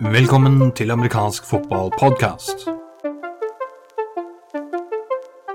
[0.00, 2.68] Velkommen til amerikansk fotballpodkast.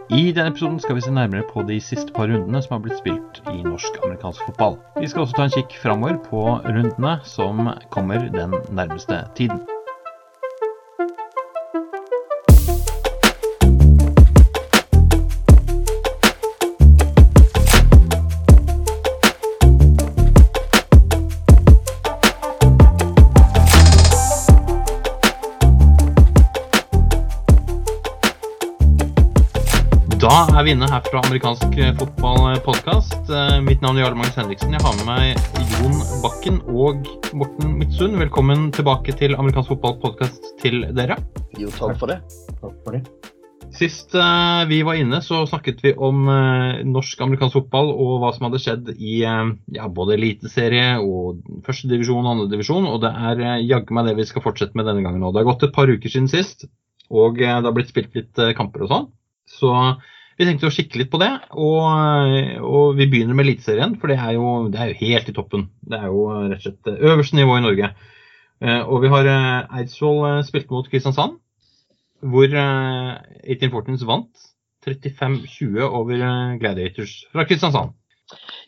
[0.09, 2.99] I denne episoden skal vi se nærmere på de siste par rundene som har blitt
[2.99, 4.75] spilt i norsk-amerikansk fotball.
[4.99, 9.76] Vi skal også ta en kikk framover på rundene som kommer den nærmeste tiden.
[30.67, 33.29] Da er inne her fra amerikansk fotballpodkast.
[33.63, 34.73] Mitt navn er Jarle Magnus Henriksen.
[34.75, 37.07] Jeg har med meg Jon Bakken og
[37.39, 38.17] Morten Midtsund.
[38.19, 41.15] Velkommen tilbake til amerikansk fotballpodkast til dere.
[41.55, 42.17] Jo, takk for det.
[42.59, 42.99] Takk for det.
[43.79, 48.49] Sist uh, vi var inne, så snakket vi om uh, norsk-amerikansk fotball og hva som
[48.49, 52.91] hadde skjedd i uh, ja, både eliteserie og førstedivisjon og andredivisjon.
[52.91, 55.31] Og det er uh, jaggu meg det vi skal fortsette med denne gangen òg.
[55.31, 56.67] Det har gått et par uker siden sist,
[57.07, 59.11] og eh, det har blitt spilt litt eh, kamper og sånn.
[59.47, 59.71] Så
[60.37, 63.95] vi tenkte å kikke litt på det, og, og vi begynner med Eliteserien.
[64.01, 65.63] For det er, jo, det er jo helt i toppen.
[65.81, 67.89] Det er jo rett og slett øverste nivå i Norge.
[68.61, 71.39] Eh, Og vi har eh, Eidsvoll eh, spilt mot Kristiansand,
[72.25, 73.11] hvor eh,
[73.55, 74.45] 18 Fortins vant
[74.87, 77.93] 35-20 over eh, Gladiators fra Kristiansand.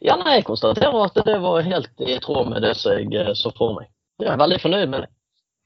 [0.01, 3.33] Ja, nei, jeg konstaterer at det var helt i tråd med det som jeg eh,
[3.37, 3.89] så for meg.
[4.19, 5.11] Jeg er veldig fornøyd med det.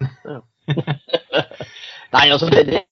[0.33, 0.41] Ja.
[2.13, 2.83] nei, altså, det, det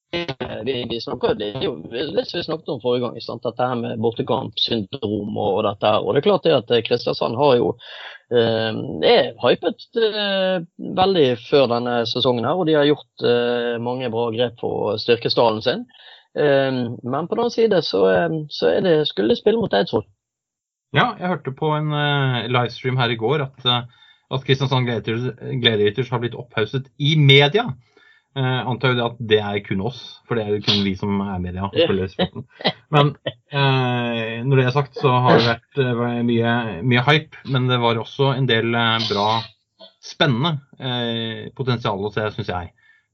[0.64, 3.20] vi, vi snakker, det jo som vi snakket om forrige gang.
[3.24, 3.44] Sant?
[3.46, 6.04] Dette her med bortekampsyndrom og, og dette her.
[6.04, 7.70] Og det er klart det at eh, Kristiansand har jo
[8.34, 8.70] eh,
[9.08, 10.58] er hypet eh,
[11.00, 14.98] veldig før denne sesongen her, og de har gjort eh, mange bra grep for å
[15.00, 15.86] styrke stallen sin.
[16.36, 20.04] Eh, men på den annen side så, eh, så det, skulle de spille mot Eidsvoll.
[20.92, 23.86] Ja, jeg hørte på en uh, livestream her i går at, uh,
[24.36, 27.70] at Kristiansand Gladiators har blitt opphauset i media.
[28.32, 30.94] Eh, antar jo det at det er kun oss, for det er jo kun vi
[30.96, 31.66] som er media.
[31.68, 32.46] og følger sporten.
[32.94, 33.14] Men
[33.52, 37.42] uh, når det er sagt, så har det vært uh, mye, mye hype.
[37.52, 38.72] Men det var også en del
[39.10, 39.42] bra,
[40.02, 40.56] spennende
[41.58, 42.72] potensial å se, syns jeg.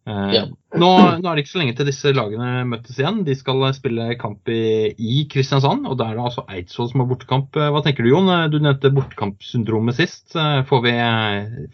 [0.09, 0.47] Ja.
[0.81, 0.89] nå,
[1.21, 3.19] nå er det ikke så lenge til disse lagene møtes igjen.
[3.27, 7.11] De skal spille kamp i, i Kristiansand, og da er det altså Eidsvoll som har
[7.11, 7.59] bortekamp.
[7.59, 8.31] Hva tenker du, Jon?
[8.49, 10.31] Du nevnte bortekampsyndromet sist.
[10.71, 10.95] Får vi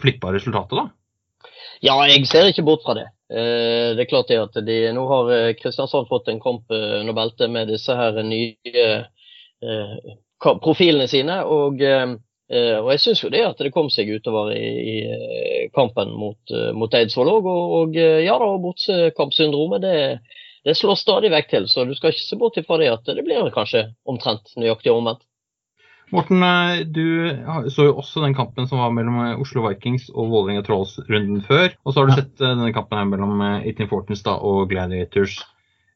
[0.02, 0.88] flippa resultatet, da?
[1.84, 3.06] Ja, jeg ser ikke bort fra det.
[3.34, 7.00] Eh, det er klart det at de, nå har eh, Kristiansand fått en kamp eh,
[7.00, 8.84] under beltet med disse her nye
[10.38, 11.40] profilene sine.
[11.48, 14.96] Og, og jeg syns jo det at det kom seg utover i, i
[15.74, 17.48] kampen mot, mot Eidsvoll òg.
[17.48, 19.96] Og, og ja da, bortekampsyndromet det,
[20.68, 21.68] det slår stadig vekk til.
[21.72, 25.24] Så du skal ikke se bort ifra det at det blir kanskje omtrent nøyaktig omvendt.
[26.12, 27.00] Morten, eh, du
[27.72, 31.40] så jo også den kampen som var mellom eh, Oslo Vikings og Vålerenga Trolls runden
[31.46, 31.72] før.
[31.84, 32.16] Og så har du Ja.
[32.22, 35.38] sett eh, denne kampen her mellom eh, 18 Fortens da, og Gladiators.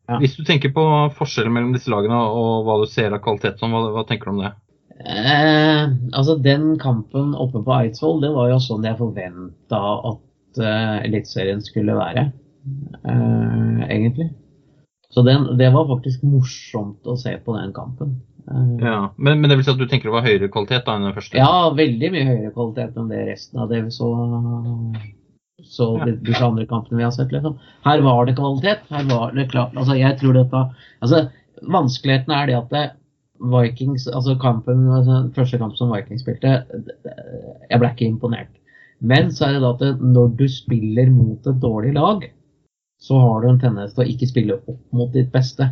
[0.08, 0.16] Ja.
[0.18, 0.82] Hvis du tenker på
[1.18, 4.40] forskjellen mellom disse lagene og hva du ser av kvalitet, hva, hva tenker du om
[4.46, 4.54] det?
[4.98, 5.84] Eh,
[6.16, 11.60] altså Den kampen oppe på Eidsvoll, det var jo sånn jeg forventa at eh, Eliteserien
[11.62, 12.32] skulle være,
[13.04, 14.30] eh, egentlig.
[15.12, 18.16] Så den, det var faktisk morsomt å se på den kampen.
[18.48, 20.96] Eh, Ja, men, men det vil si at du tenker det var høyere kvalitet da
[20.96, 21.36] enn den første?
[21.36, 24.10] ja, veldig mye høyere kvalitet enn det resten av det vi så
[25.68, 26.04] så Ja.
[26.14, 27.32] disse andre kampene vi har sett.
[27.34, 27.56] Liksom.
[27.84, 28.84] Her var det kvalitet.
[28.94, 30.60] Her var det klart altså jeg tror dette,
[31.02, 31.28] altså
[31.66, 32.84] Vanskeligheten er det at det,
[33.42, 36.52] Vikings, altså kampen, altså første kamp som Vikings spilte,
[37.70, 38.52] jeg ble ikke imponert.
[39.00, 42.22] Men så er det da at det, når du spiller mot et dårlig lag,
[43.02, 45.68] så har du en tendens til å ikke spille opp mot ditt beste.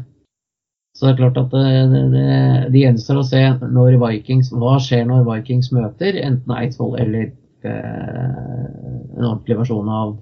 [0.97, 2.29] Så det er klart at det, det, det,
[2.73, 7.27] det gjenstår å se når Vikings, hva skjer når Vikings møter enten Eidsvoll eller
[7.69, 8.71] eh,
[9.19, 10.15] en ordentlig versjon av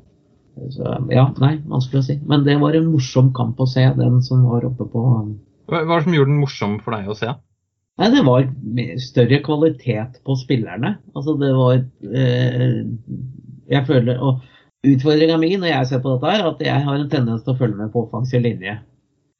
[0.75, 2.17] så, Ja, nei, vanskelig å si.
[2.31, 5.83] Men det var en morsom kamp å se, den som var oppe på Hva hva
[5.83, 7.31] er det som gjorde den morsom for deg å se?
[8.03, 8.49] Nei, det var
[9.03, 10.97] større kvalitet på spillerne.
[11.15, 12.81] Altså, det var eh,
[13.71, 14.43] Jeg føler Og
[14.85, 17.61] utfordringa mi når jeg ser på dette, her, at jeg har en tendens til å
[17.63, 18.75] følge med på offensiv linje.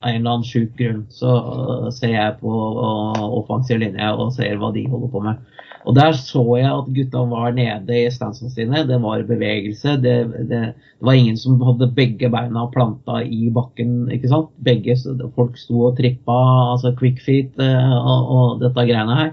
[0.05, 4.59] En eller annen sjuk grunn så øh, ser jeg på øh, offensiv linje og ser
[4.61, 5.43] hva de holder på med.
[5.85, 8.87] Og der så jeg at gutta var nede i stansene sine.
[8.89, 9.99] Det var bevegelse.
[10.01, 10.15] Det,
[10.49, 14.09] det, det var ingen som hadde begge beina planta i bakken.
[14.13, 14.53] ikke sant?
[14.65, 14.97] Begge,
[15.37, 16.39] Folk sto og trippa,
[16.73, 19.33] altså quick feet eh, og, og dette greiene her.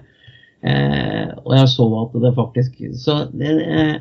[0.62, 3.54] Eh, og jeg så at det faktisk Så det,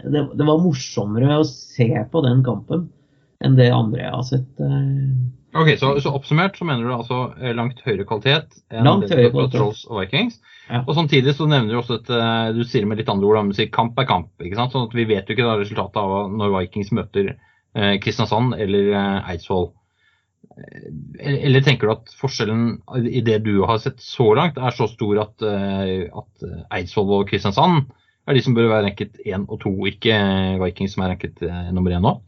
[0.05, 2.91] det, det var morsommere å se på den kampen
[3.41, 4.51] enn det andre jeg har sett.
[4.61, 5.40] eh.
[5.51, 9.33] Ok, så, så oppsummert så mener du altså eh, langt høyere kvalitet enn Langt høyere
[9.33, 9.57] på kvalitet.
[9.59, 10.39] Trolls og Vikings.
[10.71, 10.85] Ja.
[10.85, 13.57] Og samtidig så nevner du også et eh, Du sier med litt andre ord, men
[13.59, 14.31] sier kamp er kamp.
[14.39, 14.77] ikke sant?
[14.77, 18.93] Sånn at vi vet jo ikke da resultatet av når Vikings møter eh, Kristiansand eller
[18.95, 19.73] eh, Eidsvoll.
[20.55, 20.87] Eh,
[21.43, 22.79] Eller, tenker du at forskjellen
[23.11, 27.27] i det du har sett så langt, er så stor at, eh, at Eidsvoll og
[27.33, 27.89] Kristiansand
[28.29, 30.15] er de som bør være ranket én og to, ikke
[30.63, 31.43] Vikings som er ranket
[31.75, 32.21] nummer én nå?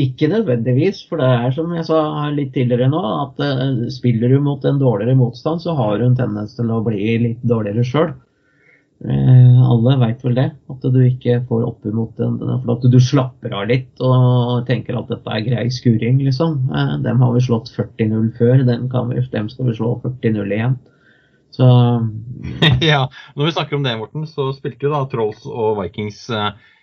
[0.00, 2.00] Ikke nødvendigvis, for det er som jeg sa
[2.32, 6.18] litt tidligere nå, at uh, spiller du mot en dårligere motstand, så har du en
[6.18, 8.12] tendens til å bli litt dårligere sjøl.
[9.00, 12.98] Uh, alle veit vel det, at du ikke får opp imot den, for at du
[13.00, 16.58] slapper av litt og tenker at dette er grei skuring, liksom.
[16.72, 20.78] Uh, dem har vi slått 40-0 før, dem, vi, dem skal vi slå 40-0 igjen.
[21.50, 21.66] Så
[22.92, 26.46] ja, når vi snakker om det, Morten, så spilte jo da Trolls og Vikings eh,
[26.46, 26.79] eh, re-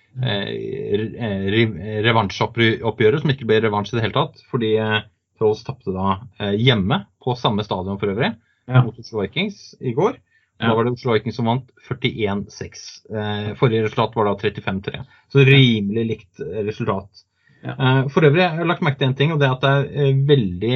[2.06, 4.42] revansjeoppgjøret, som ikke ble revansj i det hele tatt.
[4.52, 5.00] Fordi eh,
[5.38, 8.34] Trolls tapte da eh, hjemme, på samme stadion for øvrig,
[8.68, 8.82] Ja.
[8.84, 10.18] mot Oslo Vikings i går.
[10.58, 10.72] Ja.
[10.72, 12.84] Da var det Oslo Vikings som vant 41-6.
[13.14, 15.04] Eh, forrige resultat var da 35-3.
[15.32, 17.24] Så rimelig likt eh, resultat.
[17.64, 17.76] Ja.
[17.78, 19.70] Eh, for øvrig jeg har lagt merke til en ting, og det er at det
[19.70, 20.74] er eh, veldig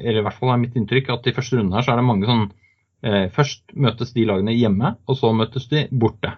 [0.00, 2.08] Eller i hvert fall er mitt inntrykk at i første runde her så er det
[2.08, 2.44] mange sånn
[3.04, 6.34] eh, Først møtes de lagene hjemme, og så møtes de borte.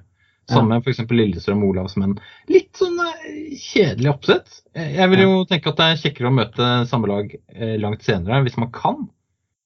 [0.51, 1.01] Sammen med f.eks.
[1.11, 2.17] Lillestrøm Olavsmenn.
[2.51, 4.49] Litt sånn eh, kjedelig oppsett.
[4.75, 8.03] Eh, Jeg vil jo tenke at det er kjekkere å møte samme lag eh, langt
[8.07, 8.97] senere, hvis man kan.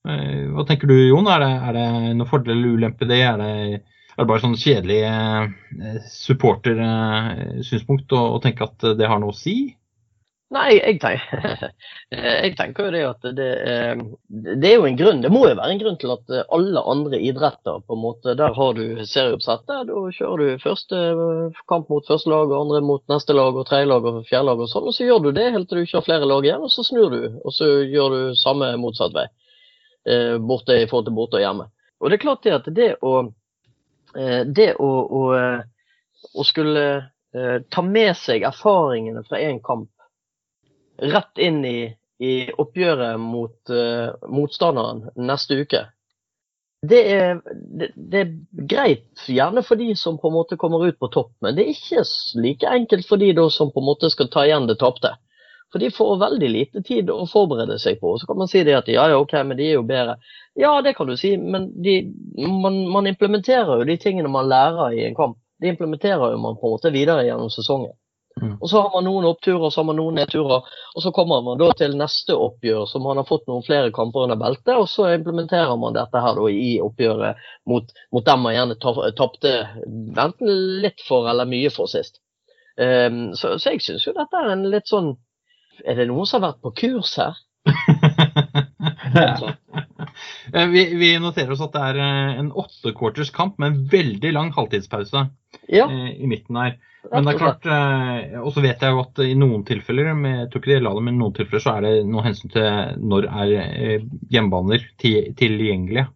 [0.05, 1.25] Hva tenker du, Jon?
[1.33, 1.85] Er det, er det
[2.19, 3.21] noen fordel eller ulempe i det?
[3.25, 3.53] Er det,
[4.13, 4.99] er det bare sånn kjedelig
[6.13, 9.55] supportersynspunkt å, å tenke at det har noe å si?
[10.55, 11.71] Nei, jeg tenker,
[12.15, 14.03] jeg tenker jo det at det, eh,
[14.61, 15.23] det er jo en grunn.
[15.25, 18.37] Det må jo være en grunn til at eh, alle andre idretter på en måte,
[18.39, 19.89] Der har du serieoppsettet.
[19.89, 23.67] Da kjører du første eh, kamp mot første lag, og andre mot neste lag, og
[23.67, 24.87] tredje lag og fjerde lag og sånn.
[24.91, 26.85] Og så gjør du det helt til du ikke har flere lag igjen, og så
[26.87, 27.23] snur du.
[27.43, 29.27] Og så gjør du samme motsatt vei.
[30.07, 31.67] eh, Borte i forhold til borte og hjemme.
[32.00, 33.15] Og det er klart det at det å
[34.17, 35.61] eh, Det å, å, eh,
[36.39, 36.85] å skulle
[37.35, 39.89] eh, ta med seg erfaringene fra én kamp
[40.99, 41.79] rett inn i,
[42.23, 45.85] i oppgjøret mot uh, motstanderen neste uke.
[46.85, 47.38] Det er,
[47.81, 48.32] det, det er
[48.69, 51.73] greit gjerne for de som på en måte kommer ut på topp, men det er
[51.73, 52.05] ikke
[52.44, 55.14] like enkelt for de da som på en måte skal ta igjen det tapte.
[55.73, 58.12] For de får veldig lite tid å forberede seg på.
[58.20, 60.20] Så kan man si det at ja, ja, ok, men de er jo bedre.
[60.55, 61.97] Ja, det kan du si, men de,
[62.38, 65.40] man, man implementerer jo de tingene man lærer i en kamp.
[65.58, 67.90] De implementerer jo man på en måte videre gjennom sesongen.
[68.43, 68.57] Mm.
[68.61, 70.67] Og så har man noen oppturer, så har man noen nedturer.
[70.95, 74.27] Og så kommer man da til neste oppgjør, som man har fått noen flere kamper
[74.27, 74.75] under beltet.
[74.75, 78.79] Og så implementerer man dette her da i oppgjøret mot, mot dem man gjerne
[79.15, 79.55] tapte
[80.27, 80.53] enten
[80.83, 82.19] litt for eller mye for sist.
[82.75, 85.13] Um, så, så jeg syns jo dette er en litt sånn
[85.87, 87.37] Er det noen som har vært på kurs her?
[89.15, 94.33] Eh, Vi, vi noterer oss at det er eh, en åttekvarters kamp med en veldig
[94.35, 95.25] lang halvtidspause
[95.69, 96.75] Ja, eh, i midten her.
[97.12, 100.49] Men det er klart, eh, og så vet jeg jo at i noen tilfeller, med,
[100.50, 103.00] tror ikke de la det, men i noen tilfeller så er det noe hensyn til
[103.05, 106.06] når er eh, hjemmebaner tilgjengelige.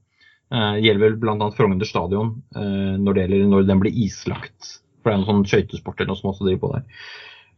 [0.48, 1.50] Eh, Det gjelder vel bl.a.
[1.56, 4.78] Frogner stadion eh, når det gjelder når den blir islagt.
[5.02, 6.86] For det er noen sånn skøytesport eller noe som også driver på der.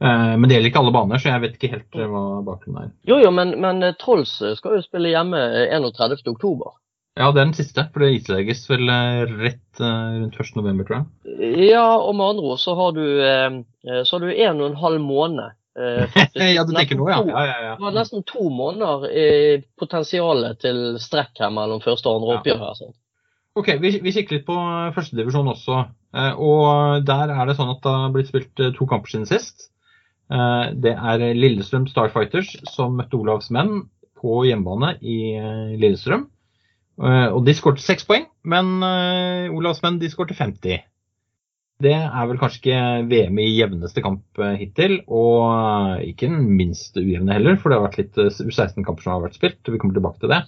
[0.00, 2.92] Men det gjelder ikke alle baner, så jeg vet ikke helt hva bakgrunnen er.
[3.04, 6.22] Jo, jo, men, men Trolls skal jo spille hjemme eh, 31.
[6.32, 6.72] oktober.
[7.18, 10.52] Ja, det er den siste, for det islegges vel eh, rett eh, rundt 1.
[10.60, 11.54] november, tror jeg.
[11.72, 13.56] Ja, og med andre ord så har du eh,
[14.06, 15.56] så har du en og en halv måned.
[16.34, 17.20] Ja, du tenker nå, ja.
[17.24, 17.74] ja, ja, ja.
[17.78, 19.28] Du har nesten to måneder i
[19.78, 22.58] potensialet til strekk her mellom første og andre oppgjør.
[22.60, 22.96] her, sant?
[23.56, 24.56] Ok, vi, vi kikker litt på
[24.96, 25.78] førstedivisjon også.
[26.42, 29.70] Og der er det sånn at det har blitt spilt to kamper siden sist.
[30.28, 33.86] Det er Lillestrøm Starfighters som møtte Olavs menn
[34.20, 35.20] på hjemmebane i
[35.80, 36.26] Lillestrøm.
[37.00, 40.82] Eh, Og de skårte seks poeng, men eh, Olavs menn de skårte 50.
[41.80, 46.98] Det er vel kanskje ikke VM i jevneste kamp eh, hittil, og ikke den minst
[47.00, 49.62] ujevne heller, for det har vært litt eh, U16-kamper som har vært spilt.
[49.64, 50.42] og Vi kommer tilbake til det.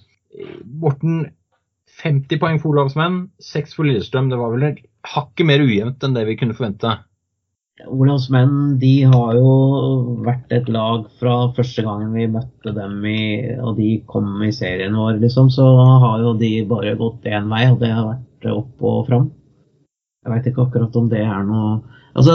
[0.83, 1.23] Morten,
[2.03, 4.29] 50 poeng for Olavsmenn, 6 for Lillestrøm.
[4.33, 6.95] Det var vel et hakket mer ujevnt enn det vi kunne forvente.
[7.81, 9.53] Olavs menn de har jo
[10.27, 13.23] vært et lag fra første gangen vi møtte dem i,
[13.65, 15.65] og de kom i serien vår, liksom, så
[16.05, 19.31] har jo de bare gått én vei, og det har vært opp og fram.
[20.23, 21.81] Jeg veit ikke akkurat om det er noe
[22.13, 22.35] Altså,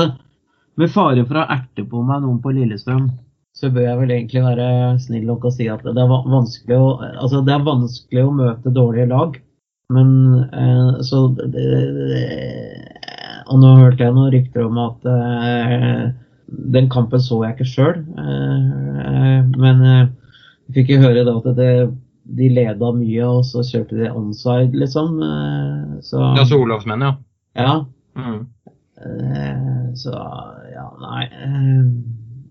[0.82, 3.12] med fare for å erte på meg noen på Lillestrøm,
[3.54, 4.70] så bør jeg vel egentlig være
[5.04, 8.74] snill nok og si at det er vanskelig å, altså, det er vanskelig å møte
[8.74, 9.38] dårlige lag.
[9.94, 10.10] Men
[10.50, 12.24] eh, så det, det,
[13.48, 16.08] Og nå hørte jeg noen rykter om at eh,
[16.78, 17.98] den kampen så jeg ikke sjøl,
[19.58, 20.08] men jeg
[20.76, 21.70] fikk jo høre da at det,
[22.40, 25.14] de leda mye, og så kjørte de onside, liksom.
[26.04, 27.14] Så, Ja, så Olavsmenn, ja.
[27.60, 27.74] ja.
[28.20, 28.40] Mm.
[28.98, 30.12] Eh, Så
[30.74, 31.24] ja, nei.
[31.28, 31.86] eh,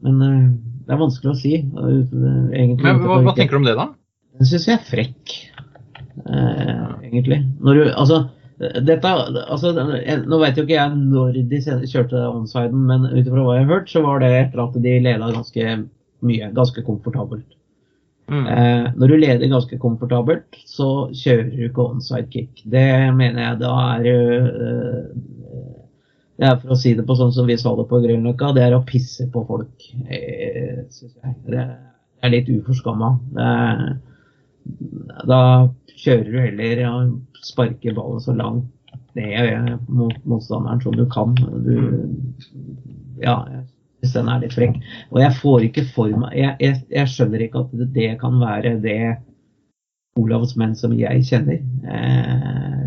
[0.06, 0.46] Men eh,
[0.86, 1.54] det er vanskelig å si.
[1.56, 2.00] eh,
[2.56, 2.84] Egentlig.
[2.86, 3.88] Men hva, hva tenker du om det, da?
[4.36, 5.36] Den syns jeg er frekk,
[6.28, 7.40] eh, egentlig.
[7.64, 8.22] Når du, altså,
[8.56, 9.10] dette,
[9.42, 9.72] altså,
[10.24, 11.60] Nå vet jo ikke jeg når de
[11.90, 14.94] kjørte onsiden, men ut ifra hva jeg har hørt, så var det etter at de
[15.04, 15.76] leda ganske
[16.24, 17.46] mye, ganske komfortabelt.
[18.32, 18.46] Mm.
[18.50, 22.64] Eh, når du leder ganske komfortabelt, så kjører du ikke onside kick.
[22.64, 25.04] Det mener jeg da er eh,
[26.36, 28.64] Det er for å si det på sånn som vi sa det på Grünerløkka, det
[28.66, 31.36] er å pisse på folk, eh, synes jeg.
[31.48, 31.62] Det
[32.24, 33.14] er litt uforskamma.
[33.40, 33.96] Er-
[35.26, 35.40] Da
[35.96, 38.72] kjører du heller og sparker ballen så langt
[39.16, 41.32] ned mot motstanderen som du kan.
[41.64, 41.76] Du,
[43.22, 43.38] ja,
[44.00, 44.76] hvis den er litt frekk.
[45.14, 48.36] Og jeg får ikke for meg Jeg, jeg, jeg skjønner ikke at det, det kan
[48.42, 49.00] være det
[50.16, 51.60] Olavs menn som jeg kjenner.
[51.84, 52.85] Eh,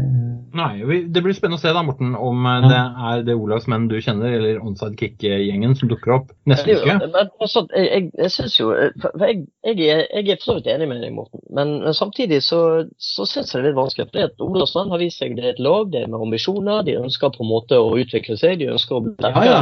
[0.55, 2.79] Nei, Det blir spennende å se da, Morten, om eh, det
[3.09, 6.95] er det Olavsmenn du kjenner, eller onside kick-gjengen som dukker opp neste uke.
[7.41, 8.69] Altså, jeg, jeg, synes jo
[9.01, 11.43] for jeg, jeg, jeg er for så vidt enig med deg, Morten.
[11.53, 12.61] Men, men samtidig så,
[12.97, 14.09] så syns jeg det er litt vanskelig.
[14.09, 16.83] For det at Olavsmenn har vist seg det er et lag, det er med ambisjoner.
[16.87, 18.59] De ønsker på en måte å utvikle seg.
[18.61, 19.61] De ønsker å bli ja, ja.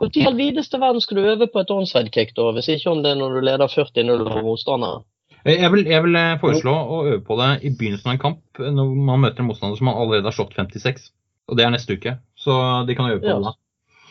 [0.00, 2.48] Hvor i all videste verden skal du øve på et onside kick, da?
[2.56, 5.04] Hvis ikke om det er når du leder 40-0 over motstanderen?
[5.44, 8.22] Eh, Jeg vil, jeg vil eh, foreslå å øve på det i begynnelsen av en
[8.22, 11.10] kamp, eh, når man møter en motstander som man allerede har slått 56.
[11.50, 12.54] Og det er neste uke, så
[12.88, 13.36] de kan øve på Ja.
[13.38, 13.54] det da.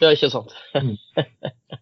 [0.02, 0.54] Ja, ikke sant?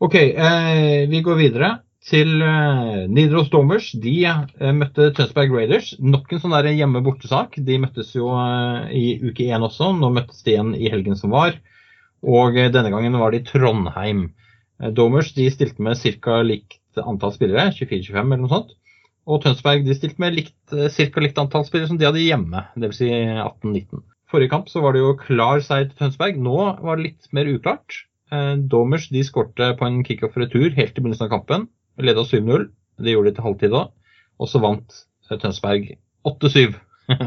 [0.00, 1.68] Ok, eh, vi går videre
[2.06, 3.88] til eh, Nidaros Stormers.
[3.98, 5.88] De eh, møtte Tønsberg Raiders.
[5.98, 7.58] Nok en sånn der hjemme-bortesak.
[7.66, 8.28] De møttes jo
[8.94, 9.90] i uke én også.
[9.98, 11.58] Nå møttes de igjen i helgen som var.
[12.22, 14.28] Og denne gangen var det i Trondheim.
[14.94, 16.38] Domers de stilte med ca.
[16.46, 18.76] likt antall spillere, 24-25 eller noe sånt.
[19.28, 21.20] Og Tønsberg de stilte med likt, eh, ca.
[21.20, 23.00] likt antall spillere som de hadde hjemme, dvs.
[23.02, 24.00] Si 18-19.
[24.28, 26.38] Forrige kamp så var det jo klar seier til Tønsberg.
[26.40, 28.04] Nå var det litt mer uklart.
[28.32, 31.68] Eh, Domers de skårte på en kickoff retur helt i begynnelsen av kampen.
[32.00, 32.68] Leda 7-0.
[32.98, 33.92] Det gjorde de til halvtid òg.
[34.40, 35.94] Og så vant eh, Tønsberg
[36.28, 36.76] 8-7.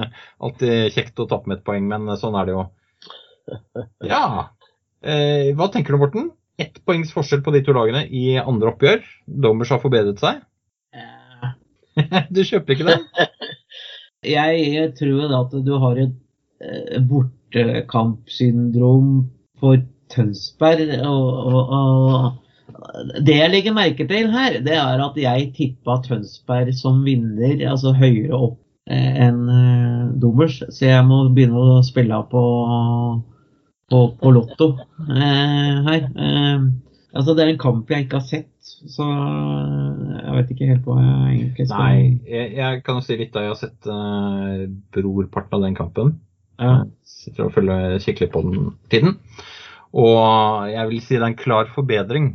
[0.45, 2.67] Alltid kjekt å tape med et poeng, men sånn er det jo.
[4.05, 4.25] Ja.
[5.01, 6.29] Hva tenker du, Morten?
[6.61, 8.99] Ett poengs forskjell på de to lagene i andre oppgjør.
[9.45, 10.41] Dommers har forbedret seg.
[10.95, 11.53] Ja.
[12.35, 13.03] du kjøper ikke den?
[14.21, 16.11] Jeg, jeg tror da at du har et
[16.61, 19.07] eh, bortekampsyndrom
[19.57, 19.81] for
[20.13, 20.91] Tønsberg.
[21.09, 22.37] Og, og, og
[23.25, 27.95] det jeg legger merke til her, det er at jeg tippa Tønsberg som vinner, altså
[27.97, 30.61] høyere opp eh, enn eh, Domers.
[30.69, 32.43] Så jeg må begynne å spille på,
[33.91, 34.69] på, på Lotto
[35.11, 36.07] eh, her.
[36.07, 36.65] Eh,
[37.11, 40.97] altså Det er en kamp jeg ikke har sett, så jeg vet ikke helt hva
[41.01, 44.67] jeg egentlig skal Nei, jeg, jeg kan jo si litt da jeg har sett eh,
[44.95, 46.13] brorparten av den kampen.
[46.61, 46.75] Ja.
[47.07, 49.17] Sitter og følger, skikkelig på den tiden.
[49.91, 52.31] Og jeg vil si det er en klar forbedring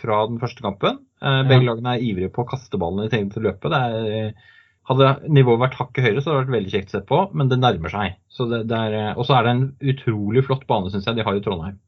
[0.00, 1.00] fra den første kampen.
[1.24, 3.72] Eh, begge lagene er ivrige på å kaste ballen i tegnet til å løpe.
[3.72, 4.52] Det er,
[4.88, 7.50] hadde nivået vært hakket høyere, så hadde det vært veldig kjekt å se på, men
[7.50, 8.16] det nærmer seg.
[8.32, 11.26] Så det, det er, og så er det en utrolig flott bane, syns jeg, de
[11.26, 11.78] har i Trondheim.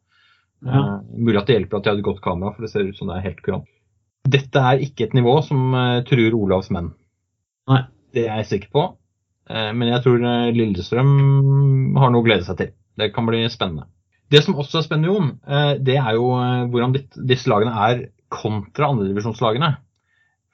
[0.65, 0.81] Ja.
[0.81, 3.11] Uh, mulig at det hjelper at de hadde godt kamera, for det ser ut som
[3.11, 3.69] det er helt kurant.
[4.27, 6.95] Dette er ikke et nivå som uh, truer Olavs menn.
[7.71, 7.83] Nei.
[8.17, 8.87] Det er jeg sikker på.
[9.51, 11.13] Uh, men jeg tror eh, Lillestrøm
[12.01, 12.73] har noe å glede seg til.
[12.97, 13.91] Det kan bli spennende.
[14.33, 17.75] Det som også er spennende, Jon, eh, det er jo eh, hvordan ditt, disse lagene
[17.87, 19.77] er kontra andredivisjonslagene.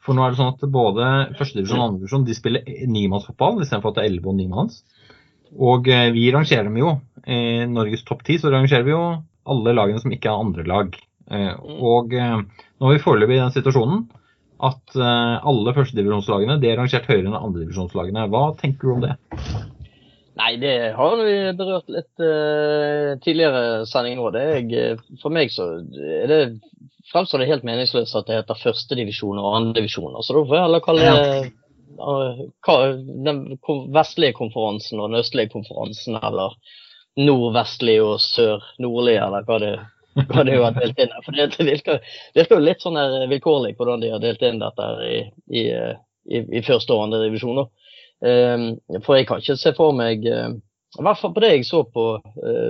[0.03, 4.01] For nå er det sånn at både førstedivisjon og andredivisjon de spiller nimannsfotball istedenfor at
[4.01, 4.81] det er elleve og nimanns.
[5.53, 6.97] Og eh, vi rangerer dem jo.
[7.23, 9.03] I Norges topp ti så rangerer vi jo
[9.53, 10.97] alle lagene som ikke er andre lag.
[11.31, 11.55] Eh,
[11.93, 14.07] Og eh, nå er vi foreløpig i den situasjonen
[14.63, 18.27] at eh, alle førstedivisjonslagene er rangert høyere enn andredivisjonslagene.
[18.33, 19.17] Hva tenker du om det?
[20.41, 24.39] Nei, det har vi berørt litt uh, tidligere sending òg.
[25.21, 25.67] For meg så
[26.01, 26.43] er det
[27.13, 30.15] fremstår det helt meningsløst at det heter førstedivisjon og andredivisjon.
[30.17, 31.51] Altså, da får jeg heller kalle det
[32.01, 32.95] uh,
[33.27, 33.43] den
[33.93, 36.57] vestlige konferansen og den østlige konferansen, eller
[37.21, 39.73] nordvestlig og sør-nordlig, eller hva det,
[40.31, 41.13] hva det har delt inn.
[41.27, 42.01] For det, virker,
[42.37, 42.99] virker jo litt sånn
[43.31, 45.21] vilkårlig hvordan de har delt inn dette i,
[45.53, 45.95] i, eh,
[46.33, 47.67] i, i første og andre divisjon.
[48.23, 50.53] Um, for jeg kan ikke se for meg uh,
[50.95, 52.69] I hvert fall på det jeg så på uh,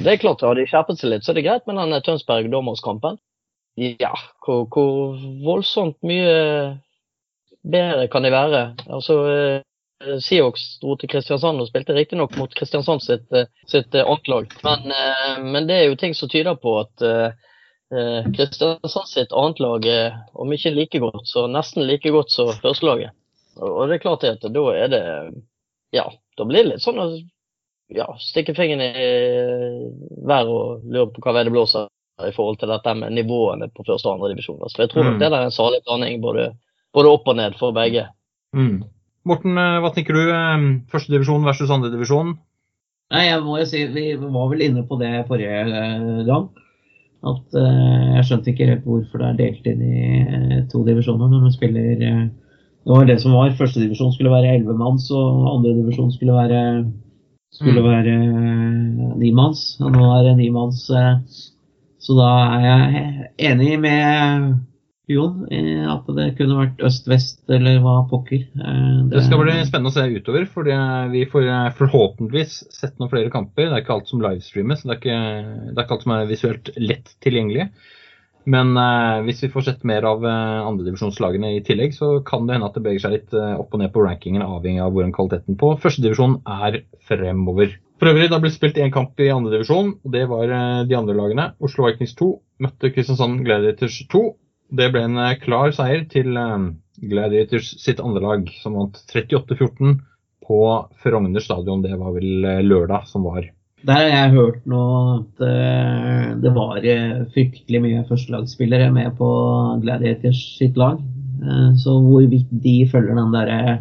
[0.00, 3.18] Det er klart, har de skjerpet seg litt, så er det greit, men den Tønsberg-Dommers-kampen
[3.76, 4.14] Ja,
[4.46, 6.80] hvor, hvor voldsomt mye
[7.62, 8.62] bedre kan de være?
[8.88, 9.18] Altså
[10.24, 13.28] Siox dro til Kristiansand og spilte riktignok mot Kristiansand sitt,
[13.70, 14.88] sitt ankelag, men,
[15.52, 17.04] men det er jo ting som tyder på at
[17.92, 23.12] Eh, Kristiansand sitt annet er om ikke like godt, så nesten like godt som førstelaget.
[23.60, 25.02] Og, det er klart at da er det
[25.92, 26.06] Ja,
[26.38, 27.08] da blir det litt sånn å
[27.92, 29.08] ja, stikke fingeren i
[30.24, 31.90] været og lure på hva vei det blåser
[32.24, 34.62] i forhold til dette med nivåene på første og andre divisjon.
[34.72, 35.18] Så jeg tror Mm.
[35.20, 36.52] det er en salig blanding både,
[36.94, 38.06] både opp og ned for begge.
[38.56, 38.84] Mm.
[39.28, 40.22] Morten, eh, hva tenker du?
[40.30, 42.38] eh, Førstedivisjon versus andredivisjon?
[43.12, 46.48] Nei, jeg må jo si, Vi var vel inne på det forrige eh, gang.
[47.22, 51.44] At uh, Jeg skjønte ikke helt hvorfor det er delt inn i to divisjoner når
[51.44, 52.24] man spiller eh,
[52.82, 53.52] Det var det som var.
[53.58, 56.62] Førstedivisjon skulle være ellevemanns, og andredivisjon skulle være
[57.52, 57.88] skulle Mm.
[57.92, 59.76] være eh, nimanns.
[59.84, 60.90] Og nå er det nimanns.
[60.90, 61.18] eh,
[62.02, 64.54] Så da er jeg enig med
[65.08, 68.46] Jon at det kunne vært øst-vest eller hva pokker.
[68.56, 70.64] Det, Det skal bli spennende å se utover, for
[71.12, 73.68] vi får eh, forhåpentligvis sett noen flere kamper.
[73.68, 75.20] Det er ikke alt som livestreames, det er ikke,
[75.70, 77.68] det er ikke alt som er visuelt lett tilgjengelig.
[78.44, 82.56] Men eh, hvis vi får sett mer av eh, andredivisjonslagene i tillegg, så kan det
[82.56, 85.14] hende at det beveger seg litt eh, opp og ned på rankingen, avhengig av hvordan
[85.14, 87.76] kvaliteten på førstedivisjon er fremover.
[88.02, 90.98] For øvrig, det har blitt spilt én kamp i andredivisjon, og det var eh, de
[90.98, 91.50] andre lagene.
[91.62, 92.30] Oslo Vikings 2
[92.66, 94.22] møtte Kristiansand Gladiators 2.
[94.74, 96.70] Det ble en eh, klar seier til eh,
[97.12, 100.00] Gladiators sitt andre lag, som vant 38-14
[100.42, 100.60] på
[101.04, 101.84] Frogner stadion.
[101.84, 103.46] Det var vel eh, lørdag som var.
[103.86, 104.82] Der har jeg hørt nå
[105.16, 109.30] at eh, det var eh, fryktelig mye førstelagsspillere med på
[109.82, 111.00] Gladiators sitt lag.
[111.42, 113.80] Eh, så hvorvidt de følger den derre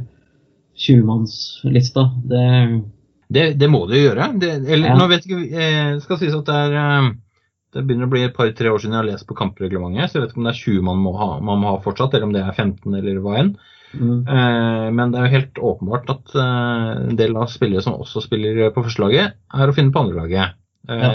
[0.81, 2.47] 20-mannslista, det
[3.31, 4.33] Det, det må jo gjøre.
[4.39, 4.95] Det, eller, Ja.
[4.97, 7.11] Nå vet ikke, eh, skal sies at det er
[7.71, 10.25] det begynner å bli et par-tre år siden jeg har lest på kampreglementet, så jeg
[10.25, 12.33] vet ikke om det er 20 man må ha, man må ha fortsatt, eller om
[12.35, 13.53] det er 15 eller hva enn.
[13.93, 14.17] Mm.
[14.27, 18.23] Eh, men det er jo helt åpenbart at eh, en del av spillere som også
[18.25, 20.57] spiller på førstelaget, er å finne på andrelaget.
[20.89, 21.11] Ja.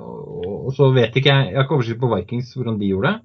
[0.00, 3.10] og, og så vet ikke jeg Jeg har ikke oversikt på Vikings hvordan de gjorde
[3.12, 3.18] det.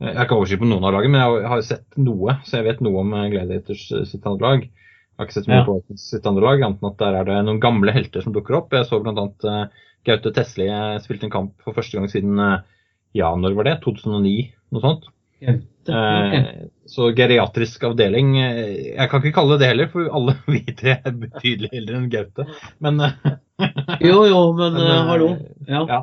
[0.00, 2.36] Eh, Jeg har ikke oversikt på noen av lagene, men jeg har, jo sett noe,
[2.44, 4.66] så jeg vet noe om eh, Gladiators eh, sitt andre lag.
[4.68, 5.64] Jeg har ikke sett mye Ja.
[5.68, 8.34] på Vikings sitt andre lag, annet enn at der er det noen gamle helter som
[8.34, 8.74] dukker opp.
[8.74, 9.26] Jeg så bl.a.
[9.46, 12.58] Uh, Gaute Tesli eh, spilte en kamp for første gang siden eh,
[13.16, 13.78] ja, når var det?
[13.84, 14.34] 2009?
[14.74, 15.06] Noe sånt.
[15.40, 15.62] Gaute,
[15.92, 16.34] ok.
[16.34, 20.62] Eh, så geriatrisk avdeling eh, Jeg kan ikke kalle det det heller, for alle vi
[20.76, 22.46] tre er betydelig eldre enn Gaute.
[22.84, 23.30] Men eh,
[24.04, 25.30] Jo, jo, men, Men, hallo.
[25.68, 25.84] Ja.
[25.88, 26.00] ja.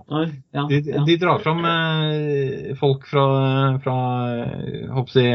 [0.56, 1.66] Ja, de, de drar fram
[2.80, 3.26] folk fra,
[3.84, 3.98] fra
[4.96, 5.26] hoppsi,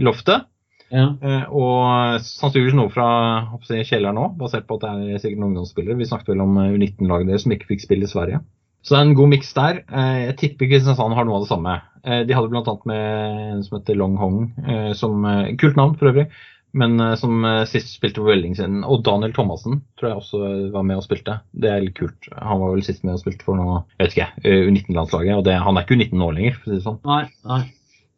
[0.00, 0.46] loftet.
[0.90, 1.08] ja.
[1.50, 3.08] Og sannsynligvis noe fra
[3.50, 5.98] hoppsi, kjelleren òg, basert på at det er sikkert noen ungdomsspillere.
[5.98, 8.40] Vi snakket vel om eh, U19-laget deres som ikke fikk spille i Sverige.
[8.80, 9.82] Så det er en god miks der.
[9.92, 11.74] Eh, jeg tipper Kristiansand har noe av det samme.
[12.04, 12.76] Eh, de hadde bl.a.
[12.88, 15.26] med en som heter Long Hong, eh, som
[15.60, 16.30] kult navn for øvrig,
[16.72, 18.78] men som sist spilte på veldig lenge siden.
[18.86, 21.40] Og Daniel Thomassen tror jeg også var med og spilte.
[21.50, 22.30] Det er litt kult.
[22.36, 25.36] Han var vel sist med og spilte for noe, jeg vet ikke, eh, U19-landslaget.
[25.36, 27.00] Og det, han er ikke U19 nå lenger, for å si det sånn.
[27.10, 27.62] Nei, nei.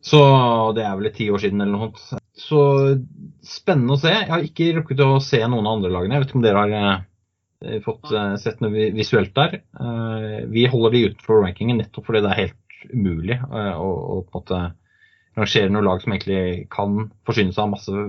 [0.02, 0.20] Så
[0.76, 2.20] det er vel ti år siden eller noe sånt.
[2.38, 2.60] Så
[3.46, 4.10] spennende å se.
[4.12, 6.16] Jeg har ikke rukket å se noen av andre lagene.
[6.16, 7.02] Jeg vet ikke om dere har
[7.84, 9.60] fått eh, sett noe visuelt der.
[9.80, 14.16] Eh, vi holder de utenfor rankingen nettopp fordi det er helt umulig eh, å, å
[14.26, 14.62] på en måte
[15.38, 18.06] rangere noen lag som egentlig kan forsyne seg av masse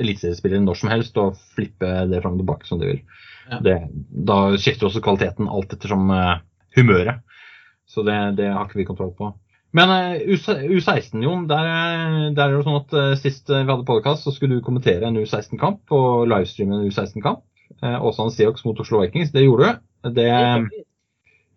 [0.00, 3.04] eliteseriespillere når som helst og flippe det fram og tilbake som de vil.
[3.50, 3.60] Ja.
[3.64, 3.76] Det,
[4.30, 6.12] da skifter også kvaliteten alt ettersom
[6.76, 7.24] humøret.
[7.90, 9.32] Så det, det har ikke vi kontroll på.
[9.74, 11.70] Men eh, U16, Jon, der,
[12.36, 15.94] der er det sånn at sist vi hadde podcast, så skulle du kommentere en U16-kamp
[15.96, 17.44] og livestreame en U16-kamp.
[17.82, 19.32] Eh, Åsane Seahawks mot Oslo Vikings.
[19.32, 20.10] Det gjorde du.
[20.16, 20.28] Det,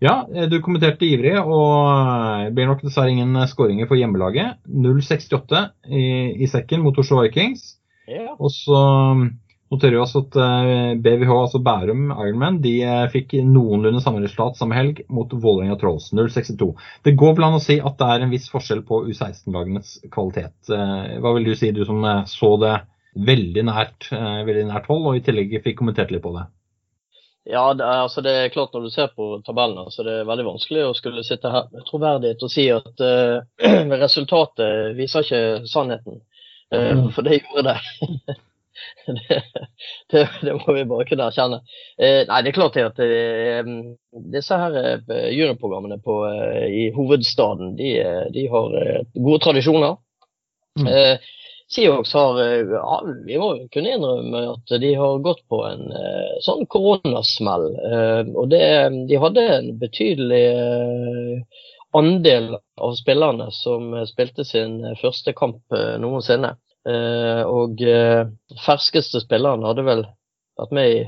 [0.04, 4.60] ja, eh, du kommenterte ivrig, og det blir nok dessverre ingen eh, skåringer for hjemmelaget.
[4.68, 6.04] 0-68 i,
[6.44, 7.78] i sekken mot Oslo Vikings.
[8.12, 8.34] Ja.
[8.36, 8.80] Og så
[9.16, 9.24] mm,
[9.72, 14.60] noterer vi oss at eh, BVH, altså Bærum Ironman, de eh, fikk noenlunde samme resultat
[14.60, 16.74] samme helg mot Vålerenga Trolls 062.
[17.08, 20.56] Det går vel an å si at det er en viss forskjell på U16-lagenes kvalitet.
[20.68, 22.76] Eh, Hva vil du si, du som eh, så det
[23.14, 26.46] veldig nært, eh, veldig nært hold, og i tillegg fikk kommentert litt på det?
[27.44, 30.30] Ja, det er, altså det er klart når du ser på tabellene, så det er
[30.30, 33.44] veldig vanskelig å skulle sitte her med troverdighet og si at uh,
[34.00, 36.22] resultatet viser ikke sannheten.
[36.74, 37.12] Mm.
[37.14, 38.38] For det gjorde det.
[39.28, 39.42] det,
[40.10, 40.24] det.
[40.42, 41.60] Det må vi bare kunne erkjenne.
[42.00, 43.04] Uh, nei, det er klart at
[44.34, 44.80] disse her
[45.36, 46.16] juryprogrammene på,
[46.66, 47.92] i hovedstaden, de,
[48.34, 48.80] de har
[49.20, 50.00] gode tradisjoner.
[50.80, 50.88] Mm.
[51.74, 56.34] Seahawks har eh, ja, Vi må kunne innrømme at de har gått på en eh,
[56.46, 57.68] sånn koronasmell.
[57.90, 58.66] Eh, og det,
[59.10, 60.44] de hadde en betydelig
[61.94, 66.56] andel av spillerne som spilte sin første kamp noensinne.
[66.84, 67.84] Og
[68.66, 70.02] ferskeste spilleren hadde vel
[70.58, 71.04] vært med i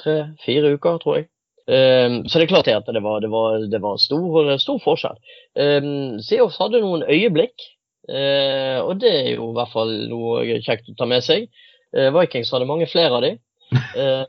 [0.00, 1.26] tre-fire uker, tror jeg.
[1.66, 5.18] Så det er klart at det var, det var, det var stor, stor, forskjell.
[5.58, 7.66] Um, Seahawks hadde noen øyeblikk,
[8.10, 11.48] og det er jo i hvert fall noe kjekt å ta med seg.
[11.96, 13.32] Uh, Vikings hadde mange flere av de.
[13.94, 14.24] Uh,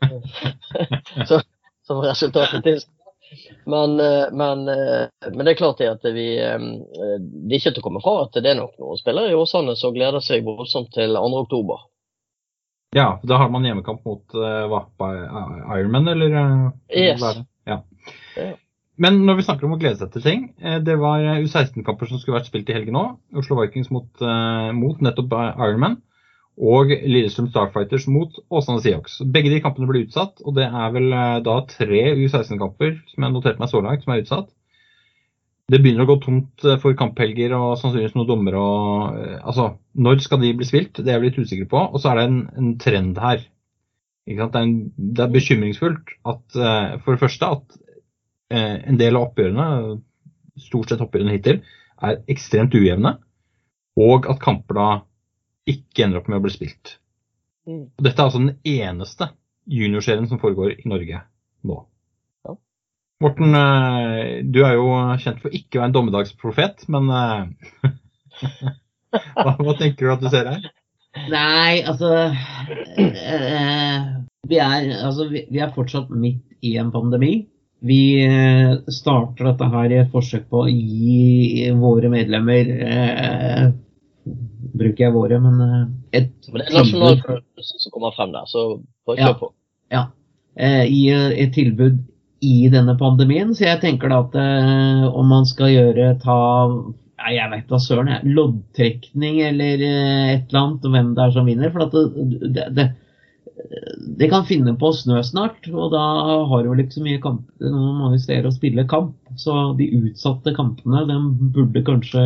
[1.29, 1.41] så,
[1.87, 2.81] som resultatet til.
[3.63, 3.95] Men,
[4.35, 8.35] men, men, det er klart at vi, det er ikke til å komme fra at
[8.35, 11.85] det er nok noen spillere i Åsane som gleder seg voldsomt til 2.10.
[12.91, 14.67] Ja, da har man hjemmekamp mot uh,
[15.77, 16.35] Ironman, eller?
[16.35, 17.23] Uh, yes.
[17.63, 17.79] Ja.
[19.01, 20.41] Men når vi snakker om å glede seg til ting,
[20.85, 23.15] det var U16-kamper som skulle vært spilt i helgen òg.
[23.41, 25.95] Oslo Vikings mot, uh, mot nettopp Ironman.
[26.61, 29.17] Og Lillestrøm Starfighters mot Åsane Seahawks.
[29.33, 31.07] Begge de kampene ble utsatt, og det er vel
[31.47, 34.51] da tre U16-kamper som jeg noterte meg så langt, som er utsatt
[35.71, 38.61] det begynner å gå tomt eh, for kamphelger og sannsynligvis noen dommere.
[39.21, 40.99] Eh, altså, når skal de bli spilt?
[40.99, 41.83] Det er vi litt usikre på.
[41.91, 43.45] Og så er det en, en trend her.
[44.27, 47.80] Det er, en, det, er bekymringsfullt at uh, for det første at uh,
[48.51, 49.67] en del av oppgjørene,
[50.61, 51.61] stort sett oppgjørene hittil,
[52.01, 53.15] er ekstremt ujevne.
[53.99, 54.89] Og at kamper da
[55.69, 56.95] ikke ender opp med å bli spilt.
[57.69, 57.85] Mm.
[58.01, 59.31] Dette er altså den eneste
[59.69, 61.21] juniorserien som foregår i Norge
[61.67, 61.81] nå.
[63.21, 64.87] Morten, eh, du er jo
[65.21, 67.91] kjent for ikke å være en dommedagsprofet, men eh,
[69.43, 70.65] hva, hva, tenker du at du ser her?
[71.29, 72.09] Nei, altså,
[72.97, 74.07] eh,
[74.49, 77.35] vi, er, altså vi, vi, er, fortsatt midt i en pandemi.
[77.81, 78.01] Vi
[78.93, 83.63] starter dette her i et forsøk på å gi våre medlemmer eh,
[84.77, 85.57] Bruker jeg våre, men
[86.13, 88.67] et Men det er nasjonalfølelsen som kommer frem der, så
[89.09, 89.49] bare kjør på.
[89.91, 90.03] Ja.
[90.55, 91.97] Eh, Gi et tilbud
[92.41, 93.53] i denne pandemien.
[93.55, 96.39] Så jeg tenker da at eh, om man skal gjøre ta
[97.21, 101.35] ja, jeg vet da søren, jeg, loddtrekning eller eh, et eller annet, hvem det er
[101.35, 101.73] som vinner.
[101.73, 102.03] For det,
[102.55, 102.87] det, det,
[104.17, 106.01] det, kan finne på snø snart, og da
[106.49, 109.15] har du ikke så mye kamp, mange steder å spille kamp.
[109.39, 111.19] Så de utsatte kampene, de
[111.55, 112.25] burde kanskje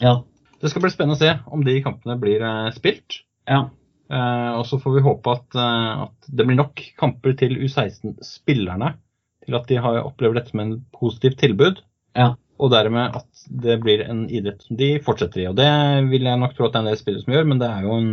[0.00, 0.20] Ja.
[0.60, 3.22] Det skal bli spennende å se om de kampene blir eh, spilt.
[3.48, 3.70] Ja.
[4.12, 8.90] Eh, og så får vi håpe at, eh, at det blir nok kamper til U16-spillerne
[9.46, 11.80] til at de har opplever dette som en positivt tilbud.
[12.18, 12.34] Ja.
[12.60, 15.48] Og dermed at det blir en idrett som de fortsetter i.
[15.48, 15.70] Og det
[16.10, 17.86] vil jeg nok tro at det er en del spillere som gjør, men det er
[17.86, 18.12] jo en,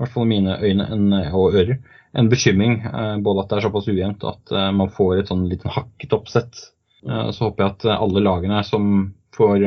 [0.00, 1.76] i hvert fall i mine øyne en, og ører,
[2.16, 2.78] en bekymring.
[2.88, 6.16] Eh, både at det er såpass ujevnt at eh, man får et sånn liten hakket
[6.16, 6.62] oppsett.
[7.06, 9.66] Eh, så håper jeg at alle lagene som får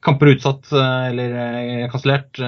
[0.00, 1.34] kamper utsatt eller
[1.92, 2.38] kansellert,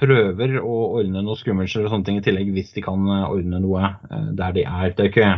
[0.00, 3.90] prøver å ordne noe skummelser eller sånne ting i tillegg, hvis de kan ordne noe
[4.32, 4.94] der de er.
[4.96, 5.32] Det er ikke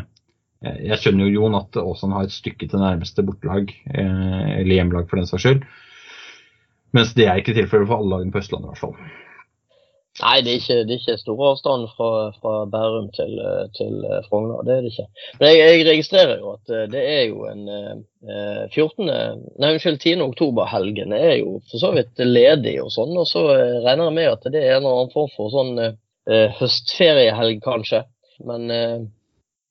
[0.64, 4.78] Eh, jeg skjønner jo Jon at Åsan har et stykke til nærmeste bortelag, eh, eller
[4.78, 5.66] hjemlag for den saks skyld.
[6.94, 8.96] Mens det er ikke tilfellet for alle lagene på Østlandet i hvert fall.
[10.20, 13.32] Nei, det er ikke, ikke stor avstand fra, fra Bærum til,
[13.74, 13.96] til,
[14.28, 14.60] Frogner.
[14.62, 15.06] Det er det ikke.
[15.40, 19.10] Men jeg, jeg, registrerer jo at det er jo en eh, 14.
[19.10, 20.22] Nei, unnskyld, 10.
[20.28, 23.16] oktober-helgen er jo for så vidt ledig og sånn.
[23.18, 26.48] Og så regner jeg med at det er en eller annen form for sånn eh,
[26.60, 28.04] høstferiehelg, kanskje.
[28.46, 28.98] Men eh,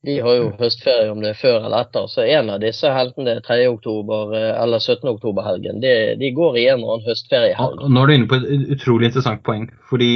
[0.03, 2.07] de har jo høstferie om det er før eller etter.
[2.11, 3.59] Så en av disse heltene 3.
[3.71, 5.07] oktober eh, eller 17.
[5.13, 7.85] oktober-helgen, de, de, går i en eller annen høstferiehelg.
[7.87, 9.69] Nå er du inne på et utrolig interessant poeng.
[9.87, 10.11] fordi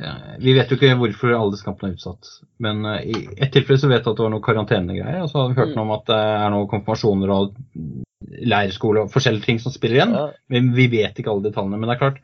[0.00, 2.32] ja, Vi vet jo ikke hvorfor alle disse kampene er utsatt.
[2.64, 5.22] Men uh, i ett tilfelle så vet jeg at det var noe karantenegreier.
[5.26, 5.78] Og så har vi hørt mm.
[5.78, 7.62] noe om at det er noen konfirmasjoner og
[8.54, 10.16] leirskole og forskjellige ting som spiller igjen.
[10.16, 10.28] Ja.
[10.48, 11.76] Men vi vet ikke alle detaljene.
[11.76, 12.22] Men det er klart,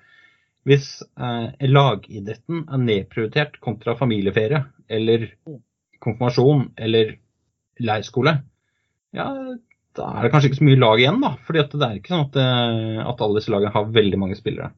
[0.64, 5.66] hvis uh, lagidretten er nedprioritert kontra familieferie eller mm
[6.04, 7.16] konfirmasjon eller
[7.80, 8.38] leirskole,
[9.16, 9.26] ja,
[9.98, 11.32] da er det kanskje ikke så mye lag igjen, da.
[11.46, 14.70] fordi det er ikke sånn at, eh, at alle disse lagene har veldig mange spillere.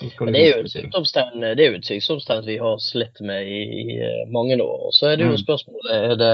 [0.00, 3.48] Men det er jo et sykdomstegn, det er jo et sykdomstegn vi har slitt med
[3.48, 4.84] i, i eh, mange år.
[4.88, 5.40] Og så er det jo mm.
[5.42, 6.30] spørsmålet er det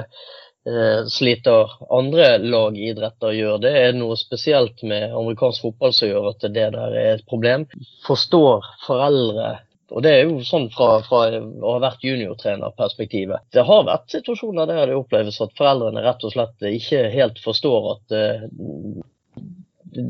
[0.68, 3.72] eh, sliter andre lagidretter gjør det?
[3.80, 7.66] Er det noe spesielt med amerikansk fotball som gjør at det der er et problem?
[8.06, 9.56] Forstår foreldre
[9.94, 13.46] og det er jo sånn fra, fra å ha vært juniortrenerperspektivet.
[13.54, 17.90] Det har vært situasjoner der det oppleves at foreldrene rett og slett ikke helt forstår
[17.92, 18.46] at uh,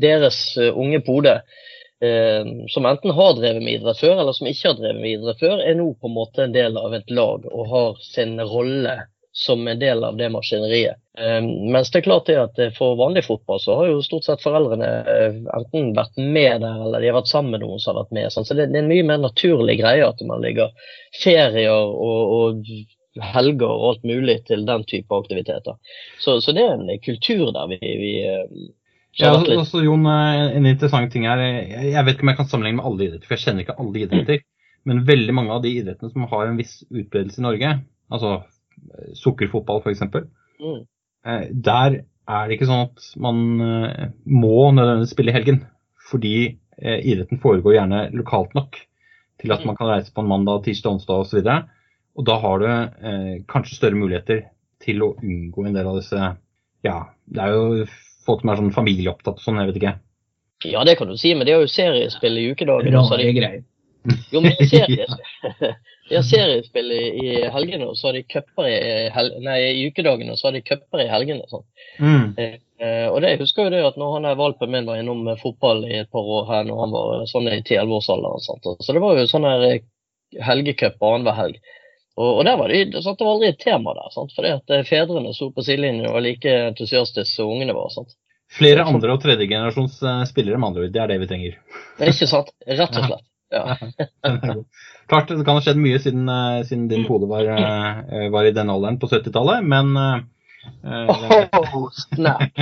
[0.01, 1.35] deres uh, unge pode,
[2.01, 5.45] uh, som enten har drevet med idrett før, eller som ikke har drevet med idrett
[5.45, 8.97] før, er nå på en måte en del av et lag og har sin rolle
[9.37, 10.97] som en del av det maskineriet.
[11.19, 14.41] Um, mens det er klart det at for vanlig fotball så har jo stort sett
[14.41, 17.99] foreldrene uh, enten vært med der, eller de har vært sammen med noen som har
[17.99, 18.31] vært med.
[18.33, 18.47] Sånn.
[18.49, 20.73] Så det, er en mye mer naturlig greie at man ligger
[21.21, 25.77] ferier og, og helger og alt mulig til den type aktiviteter.
[26.17, 28.73] Så, så det er en kultur der vi, vi uh,
[29.21, 32.89] ja, altså, Jon, En interessant ting her, Jeg vet ikke om jeg kan sammenligne med
[32.89, 34.45] alle idretter, for jeg kjenner ikke alle idretter.
[34.89, 38.37] Men veldig mange av de idrettene som har en viss utbredelse i Norge, altså
[39.17, 40.03] sukkerfotball f.eks.
[40.61, 40.83] Mm.
[41.25, 45.63] eh, der er det ikke sånn at man eh, må nødvendigvis spille i helgen.
[46.07, 48.79] Fordi eh, idretten foregår gjerne lokalt nok
[49.37, 51.39] til at man kan reise på en mandag, tirsdag, onsdag osv.
[51.39, 51.57] Og, så
[52.17, 54.47] og da har du eh, kanskje større muligheter
[54.83, 56.33] til å unngå en del av disse
[56.85, 57.85] Ja, det er jo
[58.25, 59.95] folk som er sånn familieopptatt og sånn, jeg vet ikke.
[60.65, 62.95] Ja, det kan du si, men det er jo seriespill i ukedagen.
[62.97, 63.63] og det er greier.
[64.33, 65.17] Jo, men seriespill,
[66.15, 68.77] har seriespill i, i helgene, og så har de cuper i,
[69.11, 71.43] hel, nei, i ukedagene, og så har de cuper i helgene.
[71.51, 71.65] Sånn.
[71.99, 72.25] Mm.
[72.37, 75.25] Eh, og det jeg husker jo det at når han der valpen min var innom
[75.27, 78.45] eh, fotball i et par år her når han var sånn i 10-11-årsalderen.
[78.45, 78.69] sant?
[78.85, 79.83] Så det var jo sånn her eh,
[80.45, 81.59] helgecup annenhver helg.
[82.17, 83.17] Og, og der var det, sant?
[83.19, 84.13] det var aldri et tema der.
[84.13, 84.33] sant?
[84.37, 87.89] Fordi at eh, fedrene sto på sidelinjen og var like entusiastiske som ungene var.
[87.93, 88.15] sant?
[88.57, 90.93] Flere andre- og tredjegenerasjons eh, spillere, med andre ord.
[90.93, 91.57] Det er det vi trenger.
[91.99, 92.53] Men ikke sant?
[92.65, 93.25] Rett og slett.
[93.49, 93.77] Ja.
[95.07, 98.55] Klart det kan ha skjedd mye siden, eh, siden din kode var, eh, var i
[98.55, 100.25] den alderen på 70-tallet, men eh, eh,
[100.87, 102.41] Oh, snap.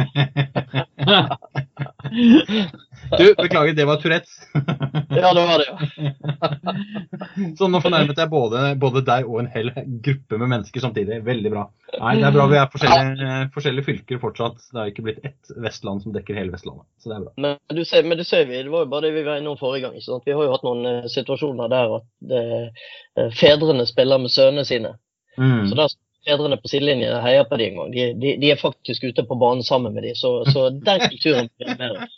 [3.18, 4.30] Du, beklager, det var Tourettes.
[5.10, 5.70] Ja, det var det.
[7.58, 9.72] Så nå fornærmet jeg både, både deg og en hel
[10.04, 11.22] gruppe med mennesker samtidig.
[11.26, 11.66] Veldig bra.
[12.00, 14.60] Nei, Det er bra vi er forskjellige, forskjellige fylker fortsatt.
[14.72, 16.88] Det har ikke blitt ett Vestland som dekker hele Vestlandet.
[17.02, 17.36] Så det er bra.
[17.46, 19.60] Men du ser, men det ser vi, det var jo bare det vi var innom
[19.62, 20.02] forrige gang.
[20.04, 20.24] Sånn?
[20.26, 22.46] Vi har jo hatt noen eh, situasjoner der at det,
[23.20, 24.96] eh, fedrene spiller med sønnene sine.
[25.38, 25.68] Mm.
[25.70, 27.94] Så står fedrene på sidelinjen heier på de en gang.
[27.94, 31.50] De, de, de er faktisk ute på banen sammen med de, så, så den kulturen
[31.60, 32.06] blir mer.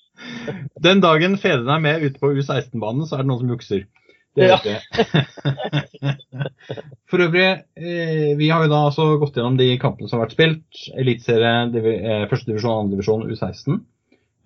[0.82, 3.84] Den dagen fedrene er med ute på U16-banen, så er det noen som jukser.
[4.38, 4.58] Det Ja.
[4.62, 6.15] vet jeg.
[7.10, 7.46] For øvrig,
[7.78, 10.82] eh, vi har jo da altså gått gjennom de kampene som har vært spilt.
[10.98, 11.54] Eliteserie,
[12.30, 13.80] førstedivisjon, andredivisjon, første divisjon, divisjon, U16.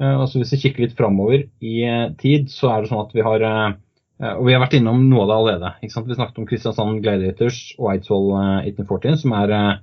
[0.01, 3.03] Eh, og så hvis vi kikker litt framover i eh, tid, så er det sånn
[3.05, 3.79] at vi har eh, eh,
[4.21, 5.69] Og vi har vært innom noe av det allerede.
[5.81, 9.79] Vi snakket om Kristiansand Gladiators og Eidsvoll eh, 1814, som er eh,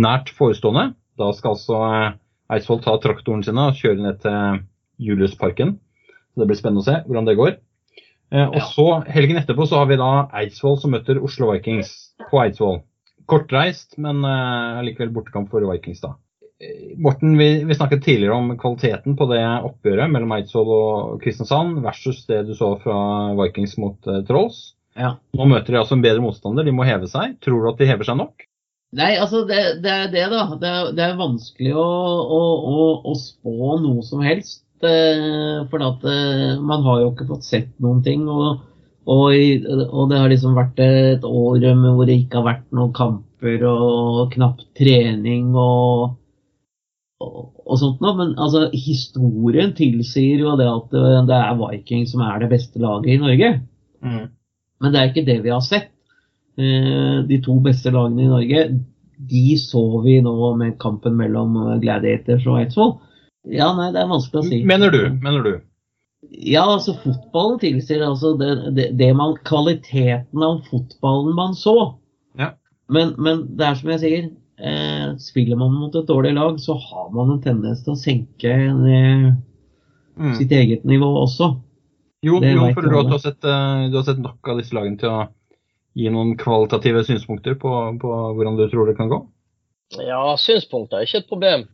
[0.00, 0.86] nært forestående.
[1.20, 2.14] Da skal altså eh,
[2.56, 4.62] Eidsvoll ta traktoren sine og kjøre ned til
[5.10, 5.76] Juliusparken.
[6.40, 7.58] Det blir spennende å se hvordan det går.
[8.32, 11.92] Eh, og så Helgen etterpå så har vi da Eidsvoll som møter Oslo Vikings
[12.30, 12.80] på Eidsvoll.
[13.28, 14.24] Kortreist, men
[14.82, 16.16] likevel bortekamp for Vikings, da.
[17.02, 22.22] Morten, vi, vi snakket tidligere om kvaliteten på det oppgjøret mellom Eidsvoll og Kristiansand versus
[22.28, 22.96] det du så fra
[23.40, 24.60] Vikings mot uh, Trolls.
[24.98, 25.16] Ja.
[25.34, 27.38] Nå møter de altså en bedre motstander, de må heve seg.
[27.42, 28.46] Tror du at de hever seg nok?
[28.92, 30.42] Nei, altså det, det er det, da.
[30.60, 31.86] Det det er vanskelig å,
[32.38, 34.66] å, å, å spå noe som helst.
[34.84, 38.26] Eh, for at eh, man har jo ikke fått sett noen ting.
[38.28, 38.60] Og,
[39.08, 39.28] og,
[39.88, 44.26] og det har liksom vært et år hvor det ikke har vært noen kamper og
[44.34, 46.18] knapp trening og,
[47.22, 48.14] og, sånt noe.
[48.18, 52.82] Men altså, historien tilsier jo det at det, det er Viking som er det beste
[52.82, 53.50] laget i Norge.
[54.82, 55.90] Men det er ikke det vi har sett.
[56.58, 58.64] Eh, De to beste lagene i Norge,
[59.32, 62.96] de så vi nå med kampen mellom eh, Gladiators og Eidsvoll.
[63.50, 64.58] Ja, nei, det er vanskelig å si.
[64.68, 65.02] Mener du?
[65.22, 65.52] Mener du?
[66.30, 71.74] Ja, altså fotballen tilsier altså det, det, det man, kvaliteten av fotballen man så.
[72.38, 72.52] Ja.
[72.92, 74.28] Men, men det er som jeg sier,
[74.62, 78.58] eh, spiller man mot et dårlig lag, så har man en tendens til å senke
[78.78, 79.32] ned
[80.12, 80.34] Mm.
[80.36, 81.54] sitt eget nivå også.
[82.22, 84.98] Jo, jo du at du har, sett, eh, du har sett nok av disse lagene
[85.00, 85.22] til å
[85.96, 89.22] gi noen kvalitative synspunkter på, på hvordan du tror det kan gå?
[90.00, 91.68] Ja, synspunkter er ikke et problem.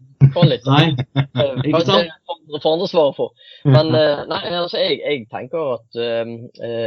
[0.66, 2.10] Nei, eh, ikke sant?
[2.28, 3.34] andre for andre svare for.
[3.68, 6.32] Men eh, nei, altså, jeg, jeg tenker at eh,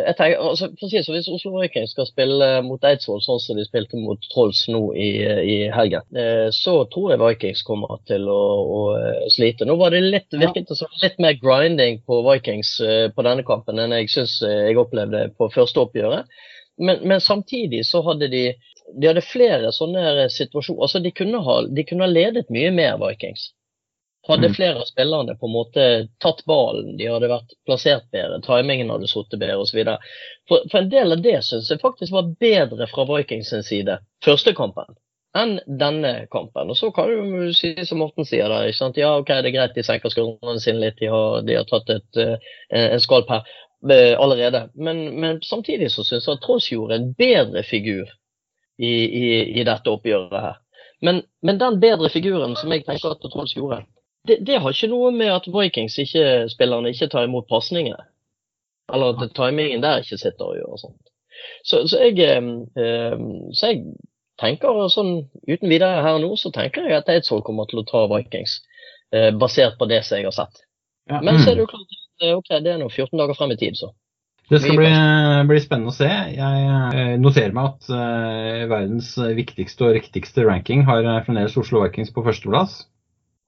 [0.08, 3.66] jeg tenker, altså, det sånn, Hvis Oslo Vikings skal spille mot Eidsvoll sånn som de
[3.68, 6.04] spilte mot Trolls nå i, i helgen,
[6.56, 8.82] så tror jeg Vikings kommer til å, å
[9.32, 9.68] slite.
[9.68, 12.78] Nå var det litt, virket det som litt mer grinding på Vikings
[13.16, 16.28] på denne kampen enn jeg syns jeg opplevde på første oppgjøret.
[16.82, 18.46] Men, men samtidig så hadde de
[19.00, 20.82] de hadde flere sånne situasjoner.
[20.86, 23.52] Altså, de kunne ha, de kunne ha ledet mye mer, Vikings.
[24.28, 24.54] Hadde Mm.
[24.54, 25.86] flere av spillerne på en måte
[26.22, 29.80] tatt ballen, de hadde vært plassert bedre, timingen hadde sittet bedre osv.
[30.48, 34.54] For, for en del av det syns jeg faktisk var bedre fra Vikings side, første
[34.54, 34.94] kampen,
[35.34, 36.70] enn denne kampen.
[36.70, 39.02] Og så kan du si som Morten sier der, ikke sant?
[39.02, 41.90] ja ok, det er greit, de senker skuldrene sine litt, de har, de har tatt
[41.90, 42.54] et, eh,
[42.94, 43.42] en skalp her
[43.90, 44.68] eh, allerede.
[44.76, 48.06] Men, men samtidig så syns jeg at Trolls gjorde en bedre figur
[48.82, 48.92] i,
[49.22, 49.26] i,
[49.62, 50.60] i dette oppgjøret her.
[51.02, 53.84] Men, men den bedre figuren som jeg tenker at Trolls gjorde,
[54.28, 58.06] det, det har ikke noe med at Vikings ikke, spillerne ikke tar imot pasningene.
[58.94, 61.00] Eller at timingen der ikke sitter og gjør og sånt.
[61.66, 62.36] Så, så, jeg,
[63.58, 63.80] så jeg
[64.42, 65.14] tenker sånn
[65.48, 68.60] uten videre her nå, så tenker jeg at Eidsvoll kommer til å ta Vikings.
[69.16, 70.62] Eh, basert på det som jeg har sett.
[71.10, 71.20] Ja.
[71.20, 73.58] Men så er det jo klart eh, ok, det er nå 14 dager frem i
[73.60, 73.92] tid, så.
[74.52, 74.88] Det skal bli,
[75.48, 76.08] bli spennende å se.
[76.36, 81.86] Jeg eh, noterer meg at uh, verdens viktigste og riktigste ranking har eh, fremdeles Oslo
[81.86, 82.82] Vikings på førsteplass.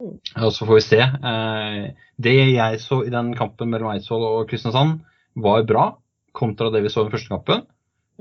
[0.04, 1.02] Og så får vi se.
[1.04, 5.02] Uh, det jeg så i den kampen mellom Eidsvoll og Kristiansand,
[5.36, 5.86] var bra,
[6.32, 7.66] kontra det vi så i den første kampen.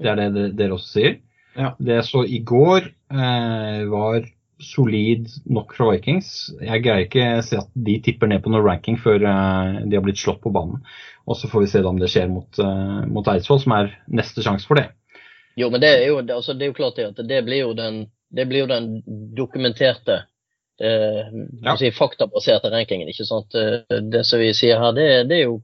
[0.02, 1.18] Det er det dere- dere også sier.
[1.54, 1.74] Ja.
[1.78, 4.26] Det jeg så i går, uh, var
[4.64, 6.28] solid nok fra Vikings.
[6.62, 10.04] Jeg greier ikke se at de tipper ned på noen ranking før eh, de har
[10.06, 10.80] blitt slått på banen.
[11.26, 14.42] Og så får vi se om det skjer mot, eh, mot Eidsvoll, som er neste
[14.44, 14.88] sjanse for det.
[15.60, 17.72] Jo, men det er jo, altså, det er jo klart det at det blir jo
[17.76, 18.88] den, det blir jo den
[19.36, 20.22] dokumenterte
[20.80, 21.28] eh,
[21.62, 21.76] Ja.
[21.76, 23.08] si, faktabaserte rankingen.
[23.12, 23.54] ikke sant?
[23.54, 25.60] Eh, Det som vi sier her, det, det er jo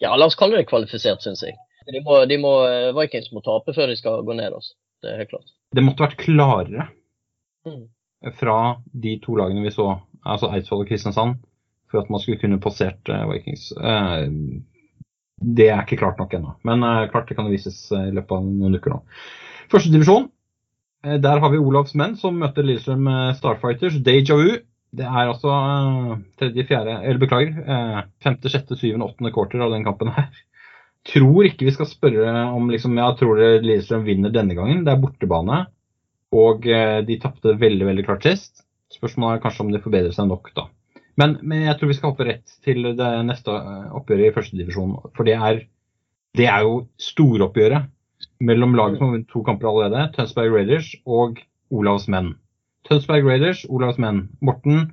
[0.00, 1.54] ja, La oss kalle det kvalifisert, syns jeg.
[1.92, 2.50] De må, de må,
[2.96, 4.52] Vikings må tape før de skal gå ned.
[4.52, 4.74] Også.
[5.02, 5.52] Det er helt klart.
[5.76, 6.88] Det måtte vært klarere
[7.66, 7.88] Mm.
[8.38, 9.92] Fra de to lagene vi så,
[10.26, 11.38] altså Eidsvoll og Kristiansand,
[11.90, 13.70] for at man skulle kunne passert eh, Vikings.
[13.78, 14.26] Eh,
[15.38, 18.48] det er ikke klart nok ennå, men eh, klart det kan vises i løpet av
[18.48, 18.98] noen uker nå.
[19.72, 20.28] Første divisjon,
[21.06, 24.00] eh, der har vi Olavs menn som møter Lillestrøm Starfighters.
[24.04, 24.58] Deja vu.
[24.98, 25.52] Det er altså
[26.40, 30.30] tredje, fjerde, eller beklager, femte, sjette, syvende, åttende quarter av den kampen her.
[31.04, 34.86] Tror ikke vi skal spørre om liksom, ja, tror dere Lillestrøm vinner denne gangen.
[34.86, 35.66] Det er bortebane.
[36.36, 38.64] Og eh, de tapte veldig veldig klart sist.
[38.92, 40.68] Spørsmålet er kanskje om de forbedrer seg nok, da.
[41.18, 44.96] Men, men jeg tror vi skal hoppe rett til det neste eh, oppgjøret i førstedivisjon.
[45.16, 45.62] For det er,
[46.38, 47.88] det er jo storoppgjøret
[48.42, 51.40] mellom laget som har vunnet to kamper allerede, Tønsberg Raiders og
[51.74, 52.32] Olavs menn.
[52.88, 54.28] Tønsberg Raiders, Olavs menn.
[54.44, 54.92] Morten,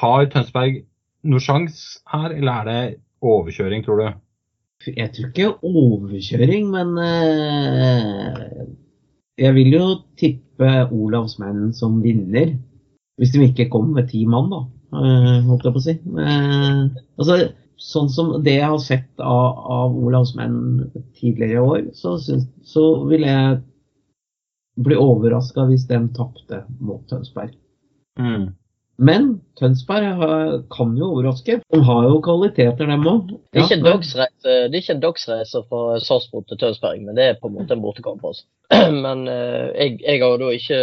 [0.00, 0.82] har Tønsberg
[1.22, 4.06] noen sjans her, eller er det overkjøring, tror du?
[4.90, 8.64] Jeg tror ikke overkjøring, men eh,
[9.42, 9.86] jeg vil jo
[10.20, 12.54] tippe Olavs menn som vinner.
[13.20, 14.62] Hvis de ikke kommer med ti mann, da,
[14.98, 15.96] eh, holdt jeg på å si.
[16.22, 17.38] Eh, altså,
[17.82, 20.34] sånn som det jeg har sett av, av Olavs
[21.18, 23.60] tidligere i år, så, synes, så vil jeg
[24.82, 27.52] bli overraska hvis de tapte mot Tønsberg.
[28.18, 28.52] Mm.
[29.00, 29.28] Men
[29.58, 31.58] Tønsberg kan jo overraske.
[31.72, 33.32] De har jo kvaliteter, dem òg.
[33.56, 37.56] Dagsreise, det er ikke en dagsreise fra Sarpsborg til Tønsberg, men det er på en
[37.56, 38.24] måte en bortekamp.
[38.28, 38.44] Altså.
[39.04, 40.78] Men eh, jeg, jeg har da ikke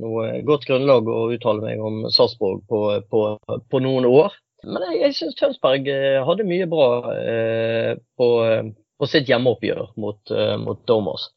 [0.00, 3.24] noe godt grunnlag å uttale meg om Sarpsborg på, på,
[3.72, 4.36] på noen år.
[4.64, 8.28] Men jeg, jeg syns Tønsberg eh, hadde mye bra eh, på,
[9.00, 11.30] på sitt hjemmeoppgjør mot, mot Dommers.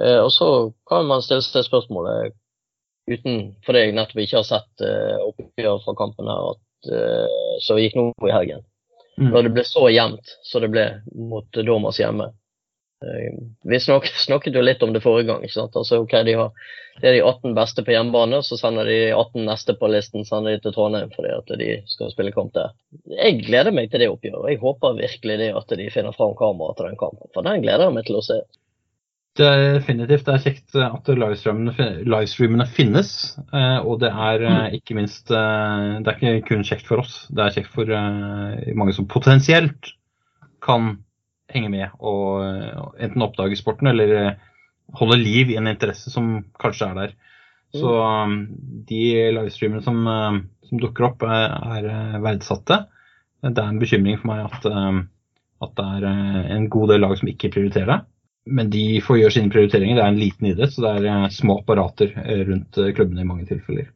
[0.00, 0.48] Eh, og så
[0.88, 2.32] kan man stille seg spørsmålet,
[3.10, 7.80] uten fordi jeg nettopp ikke har sett uh, oppgjør fra kampen her, at, uh, som
[7.80, 8.66] gikk nå i helgen
[9.20, 9.34] Mm.
[9.34, 10.84] når det ble så jevnt som det ble
[11.28, 12.30] mot Dormas hjemme.
[13.04, 13.34] Uh,
[13.68, 15.42] Vi snak, snakket jo litt om det forrige gang.
[15.44, 15.76] ikke sant?
[15.76, 16.54] Altså, ok, de har,
[17.02, 20.56] Det er de 18 beste på hjemmebane, så sender de 18 neste på listen sender
[20.56, 22.72] de til Trondheim fordi at de skal spille kamp der.
[23.12, 24.40] Jeg gleder meg til det oppgjøret.
[24.40, 27.28] og Jeg håper virkelig det at de finner fram kamera til den kampen.
[27.34, 28.40] For den gleder jeg meg til å se.
[29.38, 33.10] Er definitivt det er kjekt at livestreamene, finnes.
[33.54, 37.28] eh, Og det er eh, ikke minst eh, Det er ikke kun kjekt for oss,
[37.30, 37.86] det er kjekt for
[38.74, 39.94] mange som potensielt
[40.60, 40.98] kan
[41.50, 42.42] henge med og
[43.00, 44.36] enten oppdage sporten eller
[44.98, 47.14] holde liv i en interesse som kanskje er der.
[47.72, 48.36] Så um,
[48.86, 50.02] de livestreamene som,
[50.66, 51.88] som dukker opp, er,
[52.22, 52.82] verdsatte.
[53.46, 54.66] Det er en bekymring for meg at,
[55.64, 58.00] at det er en god del lag som ikke prioriterer det.
[58.50, 59.98] Men de får gjøre sine prioriteringer.
[59.98, 63.24] Det er en liten idrett, så det er eh, små apparater eh, rundt eh, klubbene
[63.24, 63.88] i mange tilfeller.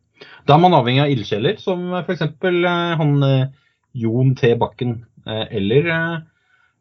[0.49, 2.23] Da er man avhengig av ildsjeler, som f.eks.
[3.01, 3.15] han
[3.99, 4.53] Jon T.
[4.61, 4.95] Bakken
[5.27, 5.89] eller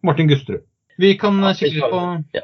[0.05, 0.63] Martin Gusterud.
[1.01, 2.01] Vi kan kikke litt på.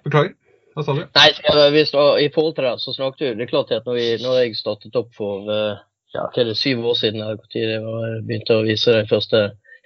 [0.08, 0.34] Beklager,
[0.76, 1.04] hva sa du?
[1.16, 4.40] Nei, I forhold til det så snakket vi Det er klart at når, vi, når
[4.42, 8.66] jeg startet opp for ja, hva er det, syv år siden, var, jeg begynte å
[8.68, 9.44] vise de første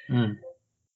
[0.09, 0.37] Mm.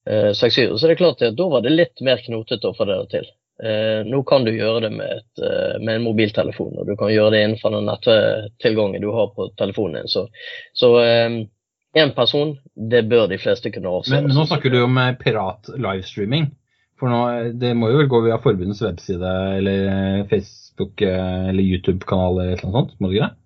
[0.10, 2.88] eh, seks-syv, så er det klart at da var det litt mer knotete å få
[2.90, 3.28] det til.
[3.63, 7.10] Eh, nå kan du gjøre det med, et, eh, med en mobiltelefon, og du kan
[7.10, 10.12] gjøre det innenfor den nettilgangen du har på telefonen din.
[10.13, 10.28] Så,
[10.78, 10.91] så
[11.98, 14.13] én person, det bør de fleste kunne avse.
[14.13, 16.52] Men, men nå snakker du om eh, pirat-livestreaming.
[17.00, 21.50] For nå, eh, det må jo vel gå via forbundets webside eller eh, Facebook eh,
[21.50, 22.96] eller YouTube-kanal eller noe sånt?
[23.00, 23.43] Må det ikke det?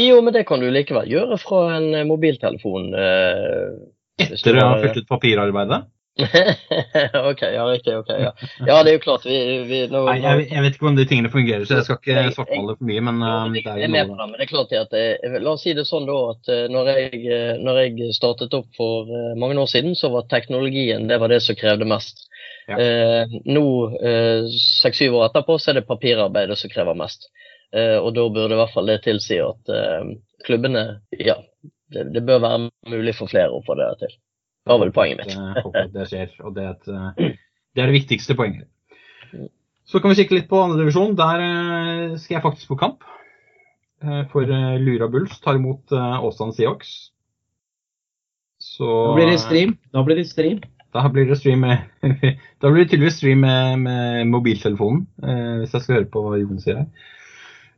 [0.00, 2.92] Jo, men det kan du likevel gjøre fra en eh, mobiltelefon.
[2.94, 3.80] eh,
[4.20, 5.84] Etter å ha fylt ut papirarbeidet?
[7.30, 7.96] ok, ja, riktig.
[7.98, 8.30] ok, ja.
[8.66, 9.26] ja, det er jo klart.
[9.26, 12.00] Vi, vi, nå, Nei, jeg, jeg vet ikke hvordan de tingene fungerer, så jeg skal
[12.00, 13.04] ikke svartmale for mye.
[13.08, 15.66] Men eh, det er jo noe det, men det er klart at jeg, La oss
[15.66, 19.34] si det sånn da at eh, når jeg, eh, når jeg startet opp for eh,
[19.40, 22.26] mange år siden, så var teknologien det var det som krevde mest.
[22.70, 22.78] Ja.
[22.78, 23.66] Eh, nå,
[24.82, 27.30] seks-syv år etterpå, så er det papirarbeidet som krever mest.
[27.72, 30.10] Eh, og da burde i hvert fall det tilsi at eh,
[30.46, 31.36] klubbene Ja,
[31.94, 34.16] det, det bør være mulig for flere å få det til.
[34.64, 35.32] Det var vel poenget mitt.
[35.34, 37.38] Jeg håper at det skjer, og det er, et, eh,
[37.74, 38.68] det er det viktigste poenget.
[39.88, 41.16] Så kan vi kikke litt på andredivisjon.
[41.18, 43.06] Der eh, skal jeg faktisk på kamp.
[44.04, 44.46] Eh, For
[44.80, 47.10] Lura Bulls tar imot Åsane Seahawks.
[48.60, 49.78] Så Da blir det stream.
[49.94, 50.60] Da blir det stream.
[50.92, 51.78] Da blir det stream med
[52.60, 56.40] Da blir det tydeligvis stream med, med mobiltelefonen, eh, hvis jeg skal høre på hva
[56.40, 57.10] Jon sier her.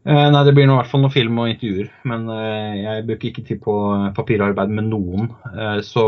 [0.03, 1.90] Eh, nei, det blir nå i hvert fall noen film og intervjuer.
[2.11, 3.74] Men eh, jeg bruker ikke tid på
[4.16, 5.28] papirarbeid med noen.
[5.53, 6.05] Eh, så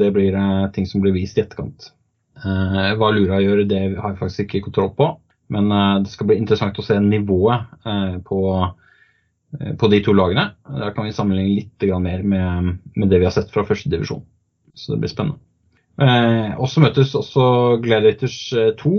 [0.00, 1.90] det blir eh, ting som blir vist i etterkant.
[2.40, 5.10] Eh, hva Lura gjør, det har jeg faktisk ikke kontroll på.
[5.52, 8.40] Men eh, det skal bli interessant å se nivået eh, på,
[9.60, 10.48] eh, på de to lagene.
[10.80, 14.24] Der kan vi sammenligne litt mer med, med det vi har sett fra første divisjon.
[14.74, 15.42] Så det blir spennende.
[16.00, 17.44] Eh, også møtes også
[17.84, 18.94] Gladiators eh, 2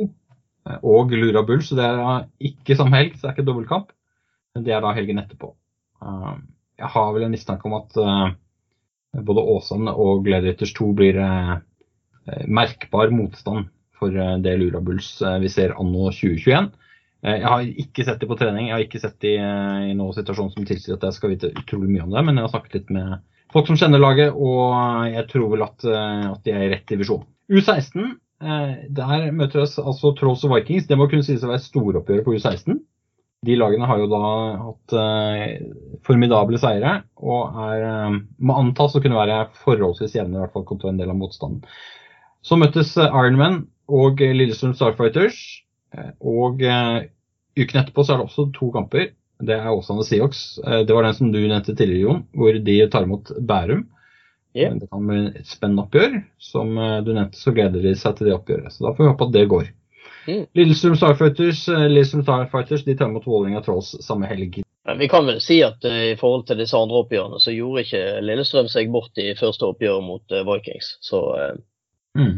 [0.70, 3.90] eh, og Lura Bull, så det er ikke samme helg, så det er ikke dobbeltkamp.
[4.56, 5.52] Det er da helgen etterpå.
[6.04, 6.34] Eh,
[6.80, 8.34] jeg har vel en mistanke om at eh,
[9.26, 11.54] både Åsane og Gladiators 2 blir eh,
[12.30, 16.72] eh, merkbar motstand for det Lura Bulls eh, vi ser anno 2021.
[17.26, 20.16] Eh, Jeg har ikke sett de på trening, jeg har ikke sett de i noen
[20.16, 22.80] situasjon som tilsier at jeg skal vite utrolig mye om det, men jeg har snakket
[22.80, 23.16] litt med
[23.54, 27.24] folk som kjenner laget, og jeg tror vel at, at de er i rett divisjon.
[27.52, 28.12] U16,
[28.44, 30.88] eh, der møter oss altså Trolls og Vikings.
[30.90, 32.82] Det må kunne sies å være storoppgjøret på U16.
[33.46, 34.22] De lagene har jo da
[34.62, 35.58] hatt eh,
[36.06, 40.66] formidable seire, og er, eh, må antas å kunne være forholdsvis jevne, i hvert fall
[40.68, 41.62] kontra en del av motstanden.
[42.46, 45.42] Så møttes eh, Ironman og Lillestrøm Starfighters,
[46.20, 49.14] og uken etterpå så er det også to kamper.
[49.46, 50.42] Det er Åsane Seahawks.
[50.60, 53.86] Det var den som du nevnte tidligere, Jon, hvor de tar imot Bærum.
[54.58, 54.74] Ja.
[54.76, 56.18] Det kan bli et spennende oppgjør.
[56.42, 58.74] Som du nevnte, så gleder de seg til det oppgjøret.
[58.76, 59.72] Så da får vi håpe at det går.
[60.26, 60.46] Mm.
[60.58, 64.62] Lillestrøm Starfighters, eh, Lillestrøm Starfighters de tar imot Vålerenga Trolls samme helg.
[64.86, 67.86] Men Vi kan vel si at uh, i forhold til disse andre oppgjørene, så gjorde
[67.86, 70.98] ikke Lillestrøm seg bort i første oppgjøret mot uh, Vikings.
[71.06, 71.56] Så uh,
[72.16, 72.38] Mm.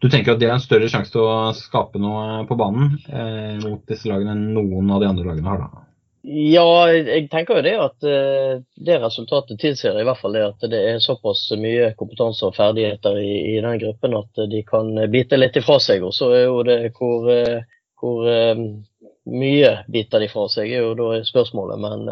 [0.00, 2.94] Du tenker at de har en større sjanse til å skape noe på banen
[3.60, 5.82] mot disse lagene enn noen av de andre lagene har, da?
[6.22, 10.66] Ja, jeg tenker jo det at eh, det resultatet tilsier i hvert fall det at
[10.70, 15.38] det er såpass mye kompetanse og ferdigheter i, i den gruppen at de kan bite
[15.38, 16.02] litt ifra seg.
[16.04, 17.62] Og så er jo det hvor, eh,
[18.00, 18.64] hvor eh,
[19.30, 21.80] mye biter de fra seg, er jo da spørsmålet.
[21.86, 22.08] Men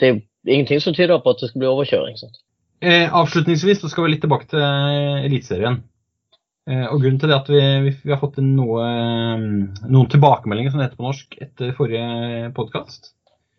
[0.00, 2.18] det er ingenting som tyder på at det skal bli overkjøring.
[2.80, 4.62] Eh, avslutningsvis så skal vi litt tilbake til
[5.28, 5.82] Eliteserien.
[6.68, 9.44] Eh, og grunnen til det at vi, vi, vi har fått noe, eh,
[9.88, 13.14] noen tilbakemeldinger, som det heter på norsk, etter forrige podkast.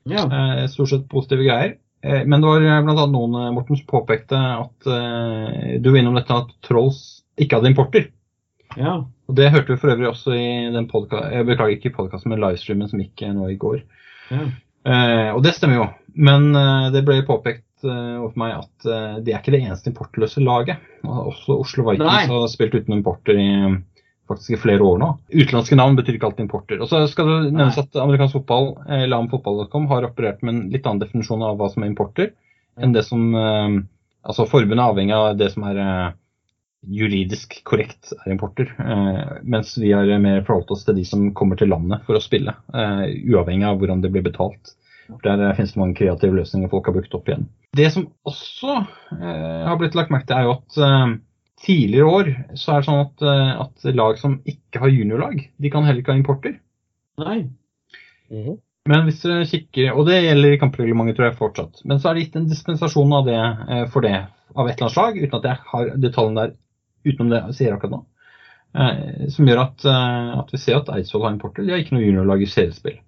[0.10, 0.28] Ja.
[0.28, 1.78] Eh, stort sett positive greier.
[2.00, 3.06] Men det var bl.a.
[3.12, 8.06] noen Morten, som påpekte at du var innom dette at Trolls ikke hadde importer.
[8.78, 9.02] ja.
[9.28, 12.40] Og Det hørte vi for øvrig også i den podkasten Jeg beklager ikke podkasten, men
[12.40, 13.82] livestreamen som gikk nå i går.
[14.32, 14.46] ja.
[14.88, 15.90] Eh, og det stemmer jo.
[16.16, 16.54] Men
[16.96, 20.82] det ble påpekt eh, overfor meg at eh, de er ikke det eneste importløse laget.
[21.06, 23.50] Også Oslo Vikings har spilt uten importer i
[24.30, 25.10] faktisk i flere år nå.
[25.34, 26.82] Utenlandske navn betyr ikke alltid importer.
[26.84, 30.86] Og så skal det nevnes at amerikansk fotball, eh, lamfotball.com, har operert med en litt
[30.86, 32.36] annen definisjon av hva som er importer,
[32.80, 33.32] enn det som
[34.20, 35.78] Altså forbundet er avhengig av det som er
[36.84, 38.74] juridisk korrekt er importer.
[39.48, 42.52] Mens vi har mer forholdt oss til de som kommer til landet for å spille,
[42.76, 44.74] uavhengig av hvordan det blir betalt.
[45.24, 47.50] Der eh, finnes det mange kreative løsninger folk har brukt opp igjen.
[47.78, 48.78] Det som også
[49.18, 51.18] eh, har blitt lagt merke til, er jo at eh,
[51.66, 55.74] tidligere år så er det sånn at, eh, at lag som ikke har juniorlag, de
[55.74, 56.60] kan heller ikke ha importer.
[57.22, 57.40] Nei.
[58.32, 58.60] Mhm.
[58.90, 62.16] Men hvis dere kikker, og det gjelder i kampreglementet tror jeg fortsatt, men så er
[62.16, 64.16] det gitt en dispensasjon av det, eh, for det
[64.56, 66.56] av et eller annet slag, uten at jeg har detaljene der
[67.06, 68.00] utenom det jeg sier akkurat nå.
[68.80, 71.66] Eh, som gjør at, eh, at vi ser at Eidsvoll har importer.
[71.66, 73.00] De har ikke noe juniorlag i seriespill.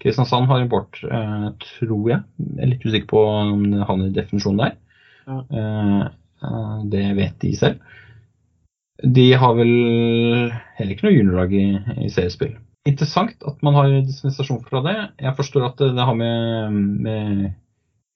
[0.00, 1.48] Kristiansand har import, eh,
[1.78, 2.22] tror jeg.
[2.40, 4.76] Jeg er litt usikker på om det havner i definisjonen der.
[5.26, 5.38] Ja.
[5.60, 6.02] Eh,
[6.48, 7.96] eh, det vet de selv.
[9.00, 9.70] De har vel
[10.76, 11.64] heller ikke noe juniorlag i,
[12.04, 12.54] i seriespill.
[12.88, 14.96] Interessant at man har dispensasjon fra det.
[15.20, 16.72] Jeg forstår at det, det har med,
[17.04, 17.52] med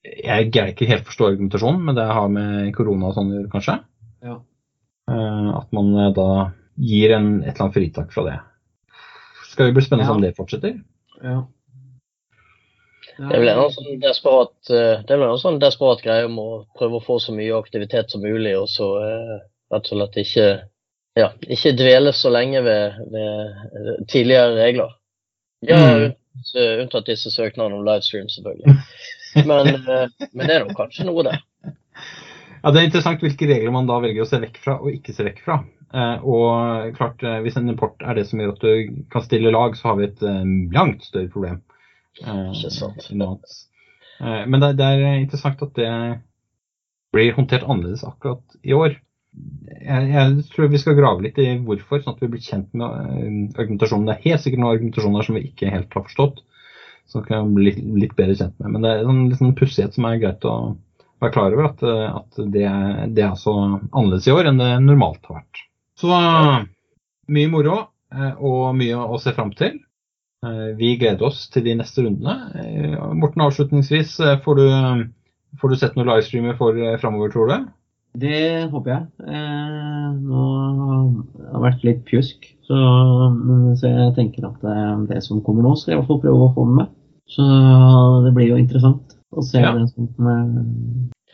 [0.05, 3.53] Jeg greier ikke helt forstå argumentasjonen, men det har med korona og sånn å gjøre,
[3.53, 3.78] kanskje.
[4.24, 4.39] Ja.
[5.12, 6.28] Eh, at man eh, da
[6.80, 8.39] gir en, et eller annet fritak fra det.
[9.53, 10.16] Skal jo bli spennende Ja.
[10.16, 10.80] om det fortsetter?
[11.22, 11.43] Ja.
[13.19, 16.49] Det ble noe sånn desperat, eh, det ble noe sånn desperat greie om å
[16.79, 19.35] prøve å få så mye aktivitet som mulig, og så eh,
[19.75, 20.47] rett og slett ikke,
[21.21, 24.97] ja, ikke dvele så lenge ved, ved tidligere regler.
[25.65, 26.11] Ja, Mm.
[26.83, 28.75] unntatt, eh, disse søknadene om livestream, selvfølgelig.
[29.47, 29.71] Men,
[30.33, 31.39] men det er nok kanskje noe der.
[32.65, 35.15] Ja, Det er interessant hvilke regler man da velger å se vekk fra og ikke
[35.15, 35.61] se vekk fra.
[35.95, 39.77] Eh, og klart, Hvis en import er det som gjør at du kan stille lag,
[39.79, 40.45] så har vi et eh,
[40.75, 41.62] langt større problem.
[42.23, 43.09] Eh, Ikke sant.
[44.21, 45.91] Eh, men det, det er interessant at det
[47.15, 48.97] blir håndtert annerledes akkurat i år.
[49.35, 52.87] Jeg, jeg tror vi skal grave litt i hvorfor, sånn at vi blir kjent med
[52.87, 54.09] eh, argumentasjonen.
[54.09, 56.43] Det er helt sikkert noen argumentasjoner som vi ikke helt har forstått,
[57.11, 58.77] som kan bli litt, litt bedre kjent med.
[58.77, 60.57] Men det er en sånn, pussighet som er greit å
[61.23, 62.69] være klar over at, at det,
[63.17, 63.55] det, er altså
[63.91, 65.62] annerledes i år enn det normalt har vært.
[65.99, 66.11] Så
[67.35, 67.77] mye moro
[68.15, 69.79] og mye å se fram til.
[70.78, 72.34] Vi gleder oss til de neste rundene.
[73.16, 74.66] Morten, avslutningsvis, får du,
[75.61, 77.57] får du sett noen livestreamer for framover, tror du?
[78.14, 79.07] Det håper jeg.
[79.26, 82.76] Eh, nå har det vært litt pjusk, så,
[83.80, 86.20] så, jeg tenker at det, eh, det, som kommer nå, skal jeg i hvert fall
[86.22, 86.92] prøve å få med meg.
[87.34, 87.47] Så
[88.22, 89.72] det blir jo interessant å se ja.
[89.74, 90.55] det som eh,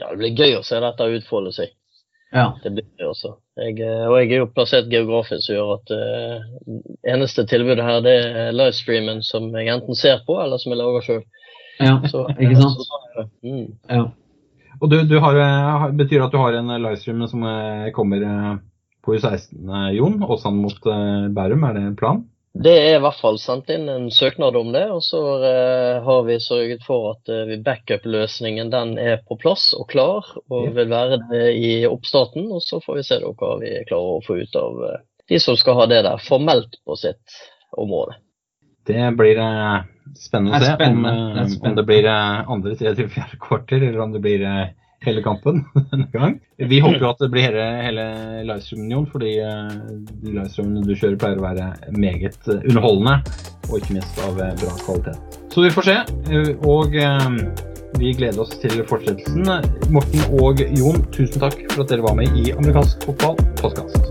[0.00, 1.74] Ja, det blir gøy å se dette utfolde seg.
[2.31, 2.47] Ja.
[2.62, 3.35] Det blir det også.
[3.59, 6.76] Jeg, eh, og jeg er jo plassert geografisk, som gjør at uh,
[7.11, 11.07] eneste tilbudet her det er livestreamen som jeg enten ser på, eller som jeg lager
[11.07, 11.22] sjøl.
[11.81, 12.83] Ja, ikke sant?
[12.87, 13.66] Så, mm.
[13.89, 14.05] ja.
[14.81, 18.53] Og du, du har, eh, betyr at du har en livestream som eh, kommer eh,
[19.05, 19.57] på U16,
[19.97, 21.64] Jon, også mot Bærum?
[21.64, 22.24] Er det en plan?
[22.53, 26.24] Det er i hvert fall sendt inn en søknad om det, og så uh, har
[26.26, 30.72] vi sørget for at uh, backup-løsningen den er på plass og klar, og ja.
[30.80, 32.48] vil være det i oppstarten.
[32.51, 34.98] Og så får vi se da hva vi klarer å få ut av uh,
[35.30, 37.38] de som skal ha det der formelt på sitt
[37.78, 38.18] område.
[38.90, 39.38] Det blir
[40.18, 44.24] spennende å se om, det om, det blir andre, tredje, fjerde kvarter, eller om det
[44.24, 44.42] blir
[45.07, 46.36] hele kampen denne gang.
[46.57, 48.05] Vi håper jo at det blir hele, hele
[48.48, 53.18] livestreamen, Jon, fordi de livestreamene du kjører, pleier å være meget underholdende,
[53.70, 55.40] og ikke minst av bra kvalitet.
[55.51, 55.98] Så vi får se.
[56.68, 56.94] Og
[57.98, 59.51] vi gleder oss til fortsettelsen.
[59.94, 64.09] Morten og Jon, tusen takk for at dere var med i Amerikansk fotball podkast.